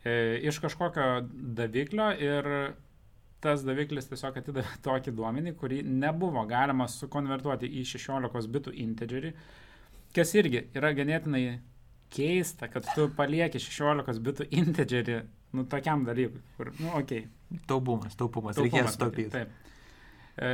E, 0.05 0.39
iš 0.47 0.61
kažkokio 0.63 1.25
daviklio 1.59 2.13
ir 2.23 2.51
tas 3.43 3.65
daviklis 3.65 4.09
tiesiog 4.11 4.39
atidavė 4.41 4.79
tokį 4.87 5.15
duomenį, 5.17 5.57
kurį 5.59 5.83
nebuvo 5.87 6.45
galima 6.51 6.87
sukonvertuoti 6.91 7.71
į 7.81 7.85
16 7.97 8.51
bitų 8.55 8.75
integerį, 8.87 9.35
kas 10.15 10.35
irgi 10.39 10.69
yra 10.77 10.95
ganėtinai 10.97 11.45
keista, 12.13 12.69
kad 12.73 12.87
tu 12.95 13.09
palieki 13.17 13.61
16 13.63 14.23
bitų 14.27 14.47
integerį, 14.61 15.21
nu, 15.57 15.67
tokiam 15.71 16.05
dalykui, 16.07 16.43
kur, 16.57 16.73
nu, 16.79 16.93
okei. 16.99 17.27
Okay. 17.27 17.63
Taupumas, 17.67 18.15
taupumas, 18.15 18.55
taupumas 18.55 18.61
reikės 18.63 18.99
taupyti. 19.01 19.31
Taip. 19.35 19.75
E, 20.39 20.51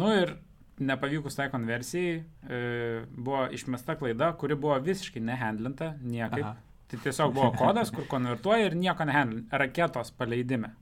nu 0.00 0.08
ir 0.16 0.34
nepavykus 0.82 1.36
tai 1.36 1.50
konversijai, 1.52 2.14
e, 2.48 2.60
buvo 3.12 3.44
išmesta 3.52 3.98
klaida, 4.00 4.32
kuri 4.40 4.56
buvo 4.58 4.78
visiškai 4.80 5.22
nehandlinta, 5.24 5.92
niekaip. 6.00 6.46
Aha. 6.48 6.56
Tai 6.92 7.00
tiesiog 7.00 7.32
buvo 7.32 7.52
kodas, 7.56 7.92
kur 7.92 8.04
konvertuoja 8.08 8.68
ir 8.68 8.74
nieko 8.76 9.04
nehandlina. 9.08 9.46
Raketos 9.62 10.12
paleidime. 10.16 10.74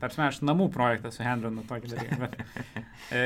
Tarsi 0.00 0.22
aš 0.24 0.40
namų 0.46 0.68
projektą 0.74 1.10
suhandlinu 1.14 1.64
tokį 1.68 1.90
dalyką. 1.92 2.18
Bet, 2.22 2.38
e, 3.14 3.22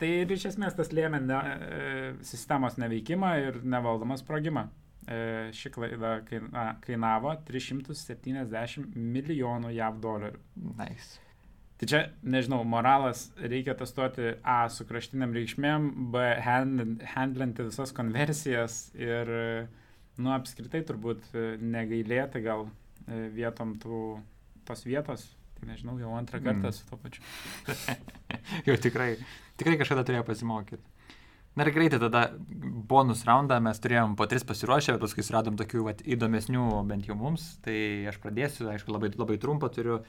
tai 0.00 0.10
ir 0.24 0.34
iš 0.34 0.48
esmės 0.52 0.76
tas 0.78 0.90
lėmė 0.94 1.20
ne, 1.24 1.38
e, 1.38 2.10
sistemos 2.26 2.78
neveikimą 2.82 3.32
ir 3.44 3.60
nevaldomą 3.62 4.18
sprogimą. 4.20 4.66
E, 5.08 5.48
ši 5.56 5.70
klaida 5.72 6.18
kainavo 6.84 7.32
370 7.48 8.92
milijonų 8.92 9.70
JAV 9.72 10.02
dolerių. 10.04 10.40
Nice. 10.76 11.22
Tai 11.78 11.86
čia, 11.88 12.00
nežinau, 12.26 12.58
moralas 12.66 13.28
reikia 13.38 13.76
testuoti 13.78 14.34
A 14.42 14.58
su 14.72 14.84
kraštiniam 14.84 15.32
reikšmėm, 15.32 15.86
B 16.12 16.24
handlinti 16.42 17.68
visas 17.68 17.94
konversijas 17.94 18.80
ir, 18.98 19.30
nu, 20.18 20.32
apskritai 20.34 20.82
turbūt 20.84 21.30
negailėti 21.62 22.42
gal 22.44 22.66
e, 22.66 23.28
vietom 23.36 23.78
tų, 23.80 24.02
tos 24.68 24.84
vietos. 24.84 25.28
Tai 25.58 25.70
nežinau, 25.70 25.96
jau 26.02 26.12
antrą 26.18 26.42
kartą 26.42 26.68
mm. 26.68 26.74
su 26.74 26.84
to 26.90 26.98
pačiu. 27.00 27.24
jau 28.68 28.76
tikrai, 28.82 29.12
tikrai 29.58 29.78
kažkada 29.80 30.04
turėjo 30.06 30.26
pasimokyti. 30.28 30.97
Na 31.56 31.64
ir 31.66 31.72
greitai 31.74 31.98
tada 31.98 32.22
bonus 32.88 33.24
raundą 33.26 33.58
mes 33.64 33.80
turėjom 33.82 34.14
po 34.18 34.28
tris 34.30 34.44
pasiruošę, 34.46 34.94
bet 34.94 35.02
paskui 35.02 35.24
suradom 35.26 35.56
tokių 35.58 35.84
vat, 35.88 36.02
įdomesnių 36.06 36.66
bent 36.88 37.08
jau 37.08 37.16
mums. 37.18 37.56
Tai 37.64 37.76
aš 38.10 38.20
pradėsiu, 38.22 38.68
aišku, 38.72 38.92
labai, 38.94 39.10
labai 39.18 39.38
trumpą 39.42 39.70
turiu. 39.74 40.02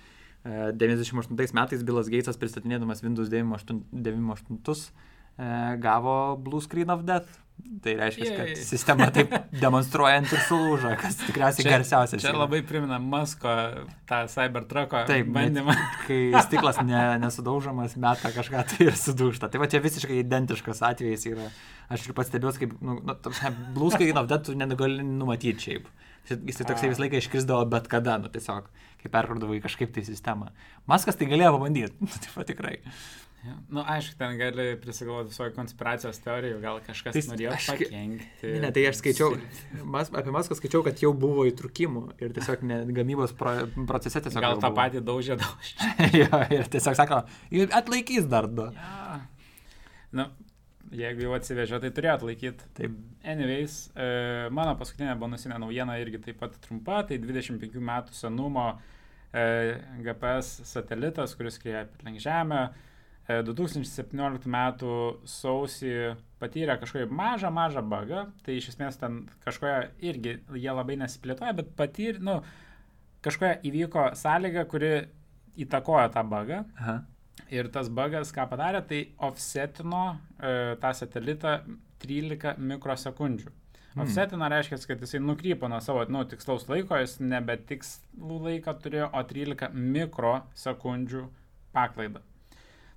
98 0.45 1.35
e, 1.35 1.47
metais 1.57 1.81
Bilas 1.83 2.07
Geitsas 2.07 2.37
pristatinėdamas 2.39 3.01
Windows 3.03 3.27
98, 3.31 3.81
98 3.91 4.85
e, 4.87 5.49
gavo 5.83 6.15
Blue 6.39 6.63
Screen 6.63 6.93
of 6.93 7.03
Death. 7.09 7.41
Tai 7.83 7.93
reiškia, 7.95 8.29
kad 8.35 8.59
sistema 8.59 9.07
taip 9.15 9.31
demonstruojant 9.63 10.31
ir 10.35 10.41
sulūžo, 10.47 10.91
kas 10.99 11.15
tikriausiai 11.21 11.67
garsiausias. 11.67 12.23
Čia 12.23 12.33
yra. 12.33 12.41
labai 12.41 12.59
primena 12.67 12.99
Masko 12.99 13.53
tą 14.09 14.21
Cybertrucko 14.31 15.05
Taip, 15.07 15.29
bet 15.29 15.35
bandymą. 15.37 15.75
Kai 16.07 16.19
stiklas 16.43 16.81
ne, 16.83 17.03
nesudaužomas, 17.23 17.95
meta 18.01 18.33
kažką 18.35 18.65
tai 18.73 18.89
ir 18.89 18.99
sudūžta. 18.99 19.51
Tai 19.51 19.63
va 19.63 19.69
čia 19.71 19.83
visiškai 19.83 20.19
identiškas 20.23 20.83
atvejis 20.89 21.27
yra. 21.31 21.47
Aš 21.89 22.09
ir 22.09 22.17
pastebėjau, 22.17 22.57
kaip, 22.65 22.75
nu, 22.85 22.99
nu 23.05 23.91
Screen 23.93 24.19
of 24.21 24.27
Death 24.29 24.49
tu 24.49 24.57
negali 24.57 25.05
numatyti 25.05 25.69
šiaip. 25.69 25.87
Jis 26.29 26.59
tai 26.59 26.67
toksai 26.69 26.91
visą 26.91 27.05
laiką 27.05 27.17
iškrisdavo 27.23 27.63
bet 27.71 27.87
kada, 27.89 28.19
nu 28.21 28.29
tiesiog, 28.29 28.67
kai 29.01 29.11
perkurdavo 29.13 29.55
į 29.57 29.63
kažkaip 29.63 29.95
tai 29.95 30.03
sistemą. 30.05 30.51
Maskas 30.89 31.17
tai 31.17 31.29
galėjo 31.31 31.55
pabandyti, 31.55 31.95
nu, 32.03 32.11
taip 32.11 32.35
pat 32.35 32.49
tikrai. 32.51 32.75
Ja. 33.45 33.53
Nu, 33.71 33.79
aišku, 33.87 34.17
ten 34.19 34.33
gali 34.35 34.65
prisigalvoti 34.81 35.31
visokių 35.31 35.53
konspiracijos 35.55 36.17
teorijų, 36.25 36.57
gal 36.59 36.81
kažkas 36.83 37.15
Tai 37.15 37.21
norėjo 37.29 37.53
aš- 37.55 37.69
pakenkti. 37.71 38.49
Ne, 38.59 38.71
tai 38.75 38.83
aš 38.89 38.97
skaičiau, 38.99 39.37
mas, 39.87 40.09
apie 40.11 40.33
Maską 40.35 40.57
skaičiau, 40.59 40.81
kad 40.83 40.99
jau 40.99 41.13
buvo 41.15 41.45
įtrukimų 41.47 42.03
ir 42.19 42.33
tiesiog 42.35 42.65
ne, 42.67 42.81
gamybos 42.97 43.31
pro, 43.39 43.53
procese 43.87 44.19
tiesiog. 44.25 44.43
Gal 44.43 44.59
tą 44.59 44.73
patį 44.75 45.03
daužė 45.07 45.37
daužė. 45.39 45.87
jo, 46.21 46.41
ir 46.57 46.67
tiesiog 46.75 46.97
sako, 46.99 47.21
"Ir 47.55 47.71
atlaikys 47.79 48.27
dar 48.27 48.47
du. 48.51 48.67
Ja. 48.75 49.21
Nu, 50.11 50.25
jeigu 50.91 51.23
jau 51.29 51.33
atsivežė, 51.37 51.79
tai 51.79 51.91
turėjo 51.95 52.17
atlaikyti. 52.17 52.67
Taip. 52.75 52.99
Anyways, 53.23 53.77
e, 53.95 54.49
mano 54.51 54.75
paskutinė 54.79 55.15
bonusinė 55.21 55.59
naujiena 55.63 55.95
irgi 56.01 56.19
taip 56.27 56.39
pat 56.43 56.59
trumpa, 56.65 57.03
tai 57.07 57.19
25 57.23 57.79
metų 57.79 58.15
senumo 58.19 58.67
e, 59.31 59.77
GPS 60.03 60.63
satelitas, 60.65 61.35
kuris 61.39 61.55
skrieja 61.59 61.85
aplink 61.87 62.19
Žemę. 62.19 62.63
E, 63.29 63.43
2017 63.45 64.49
metų 64.49 64.93
sausį 65.29 65.93
patyrė 66.41 66.79
kažkokį 66.81 67.13
mažą, 67.13 67.51
mažą 67.53 67.83
bugą, 67.85 68.23
tai 68.45 68.57
iš 68.57 68.71
esmės 68.73 68.97
ten 68.97 69.21
kažkoje 69.43 69.91
irgi 70.09 70.39
jie 70.57 70.73
labai 70.73 70.97
nesiplėtoja, 70.97 71.53
bet 71.59 71.69
patyrė, 71.77 72.23
nu, 72.25 72.39
kažkoje 73.25 73.59
įvyko 73.69 74.09
sąlyga, 74.17 74.65
kuri 74.71 74.93
įtakojo 75.61 76.07
tą 76.15 76.23
bugą. 76.31 76.63
Aha. 76.79 76.99
Ir 77.53 77.69
tas 77.73 77.87
bugas, 77.93 78.33
ką 78.35 78.47
padarė, 78.49 78.81
tai 78.85 78.99
offsetino 79.25 80.03
e, 80.11 80.75
tą 80.81 80.91
satelitą 80.97 81.53
13 82.01 82.57
mikrosekundžių. 82.57 83.51
Hmm. 83.93 84.03
Offsetino 84.03 84.49
reiškia, 84.51 84.77
kad 84.89 85.05
jisai 85.05 85.21
nukrypo 85.23 85.69
nuo 85.69 85.79
savo 85.81 86.03
nu, 86.09 86.23
tikslaus 86.29 86.67
laiko, 86.69 86.97
jis 87.01 87.17
nebe 87.21 87.57
tikslų 87.69 88.41
laiką 88.47 88.75
turėjo, 88.83 89.11
o 89.13 89.23
13 89.33 89.69
mikrosekundžių 89.97 91.23
paklaidą. 91.77 92.25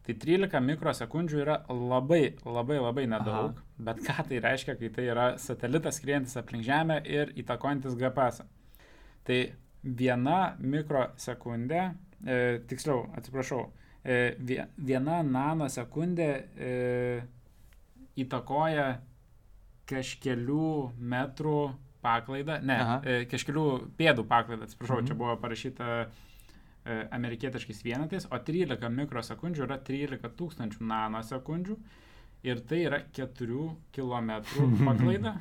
Tai 0.03 0.15
13 0.19 0.61
mikrosekundžių 0.67 1.41
yra 1.45 1.57
labai, 1.71 2.35
labai, 2.45 2.79
labai 2.83 3.05
nedaug, 3.07 3.53
Aha. 3.55 3.67
bet 3.79 4.01
ką 4.03 4.25
tai 4.29 4.41
reiškia, 4.43 4.75
kai 4.81 4.89
tai 4.91 5.05
yra 5.13 5.27
satelitas 5.39 6.01
skriejantis 6.01 6.35
aplink 6.41 6.65
Žemę 6.67 6.97
ir 7.07 7.31
įtakojantis 7.39 7.95
GPS. 8.01 8.41
-ą. 8.43 8.47
Tai 9.25 9.39
viena 9.85 10.57
mikrosekundė, 10.59 11.95
e, 12.27 12.59
tiksliau, 12.67 13.07
atsiprašau, 13.17 13.69
e, 14.05 14.35
vie- 14.39 14.67
viena 14.79 15.23
nanosekundė 15.23 16.29
e, 16.59 17.23
įtakoja 18.17 18.99
kažkelių 19.89 20.93
metrų 20.99 21.57
paklaidą, 22.03 22.59
ne, 22.63 22.77
Aha. 22.83 23.01
e, 23.05 23.25
kažkelių 23.31 23.65
pėdų 23.99 24.25
paklaidą, 24.27 24.65
atsiprašau, 24.67 24.99
Mhm. 24.99 25.07
čia 25.07 25.15
buvo 25.15 25.37
parašyta 25.37 26.07
amerikietiškais 26.85 27.83
vienetais, 27.87 28.27
o 28.27 28.39
13 28.39 28.89
mikrosekundžių 28.91 29.67
yra 29.69 29.79
13 29.87 30.33
tūkstančių 30.39 30.87
nanosekundžių 30.91 31.77
ir 32.49 32.63
tai 32.67 32.81
yra 32.89 33.03
4 33.15 33.67
km 33.95 34.33
paklaida. 34.89 35.37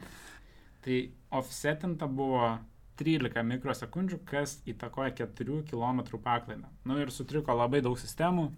Tai 0.82 0.98
offsetinta 1.38 2.08
buvo 2.10 2.58
13 3.02 3.44
mikrosekundžių, 3.56 4.20
kas 4.26 4.60
įtakoja 4.70 5.14
4 5.24 5.62
km 5.70 6.04
paklaidą. 6.22 6.70
Nu 6.86 7.00
ir 7.02 7.14
sutriko 7.14 7.56
labai 7.58 7.82
daug 7.86 7.98
sistemų. 7.98 8.50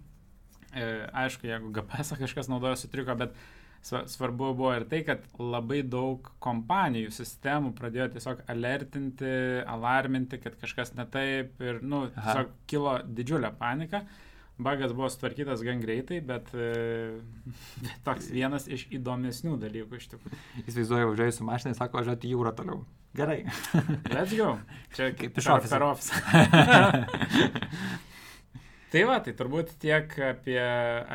E, 0.74 0.84
aišku, 1.24 1.48
jeigu 1.48 1.72
GPS 1.74 2.16
kažkas 2.22 2.50
naudoja, 2.52 2.76
sutriko, 2.80 3.16
bet 3.16 3.36
svarbu 3.84 4.50
buvo 4.56 4.70
ir 4.74 4.86
tai, 4.88 5.02
kad 5.04 5.24
labai 5.38 5.82
daug 5.86 6.30
kompanijų 6.44 7.12
sistemų 7.12 7.74
pradėjo 7.78 8.10
tiesiog 8.14 8.44
alertinti, 8.50 9.32
alarminti, 9.68 10.40
kad 10.40 10.56
kažkas 10.60 10.94
ne 10.98 11.04
taip 11.12 11.60
ir, 11.60 11.82
nu, 11.84 12.06
Aha. 12.08 12.22
tiesiog 12.24 12.54
kilo 12.70 12.98
didžiulė 13.04 13.52
panika. 13.60 14.04
Bagas 14.54 14.92
buvo 14.94 15.08
sutvarkytas 15.10 15.64
gan 15.66 15.80
greitai, 15.82 16.20
bet 16.22 16.52
e, 16.54 17.18
toks 18.06 18.28
vienas 18.30 18.68
iš 18.70 18.86
įdomesnių 18.94 19.56
dalykų 19.64 19.98
iš 19.98 20.06
tikrųjų. 20.12 20.38
Įsivaizduoju, 20.62 21.08
važiuoju 21.10 21.34
su 21.34 21.48
mašinai, 21.48 21.74
sako, 21.74 21.98
važiuoti 21.98 22.30
jūrą 22.30 22.52
toliau. 22.54 22.84
Gerai. 23.18 23.40
Let's 24.14 24.32
go. 24.38 24.54
Čia 24.94 25.10
Kaip 25.18 25.36
iš 25.42 25.50
per- 25.50 25.58
ofiso. 25.58 25.74
per 25.74 25.84
ofisą. 25.88 26.14
tai 28.94 29.02
va, 29.10 29.18
tai 29.26 29.34
turbūt 29.38 29.74
tiek 29.82 30.14
apie, 30.30 30.62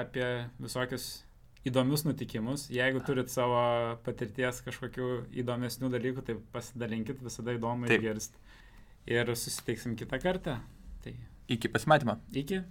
apie 0.03 0.27
visokius 0.59 1.09
įdomius 1.67 2.05
nutikimus. 2.07 2.67
Jeigu 2.71 3.01
turit 3.05 3.29
savo 3.31 3.59
patirties 4.05 4.61
kažkokių 4.65 5.09
įdomesnių 5.43 5.89
dalykų, 5.91 6.23
tai 6.29 6.37
pasidalinkit, 6.53 7.21
visada 7.25 7.55
įdomu 7.57 7.89
išgirsti. 7.89 8.39
Ir 9.09 9.31
susiteiksim 9.35 9.95
kitą 9.99 10.19
kartą. 10.21 10.59
Tai 11.03 11.15
Iki 11.49 11.71
pasimatymo. 11.73 12.19
iki. 12.37 12.61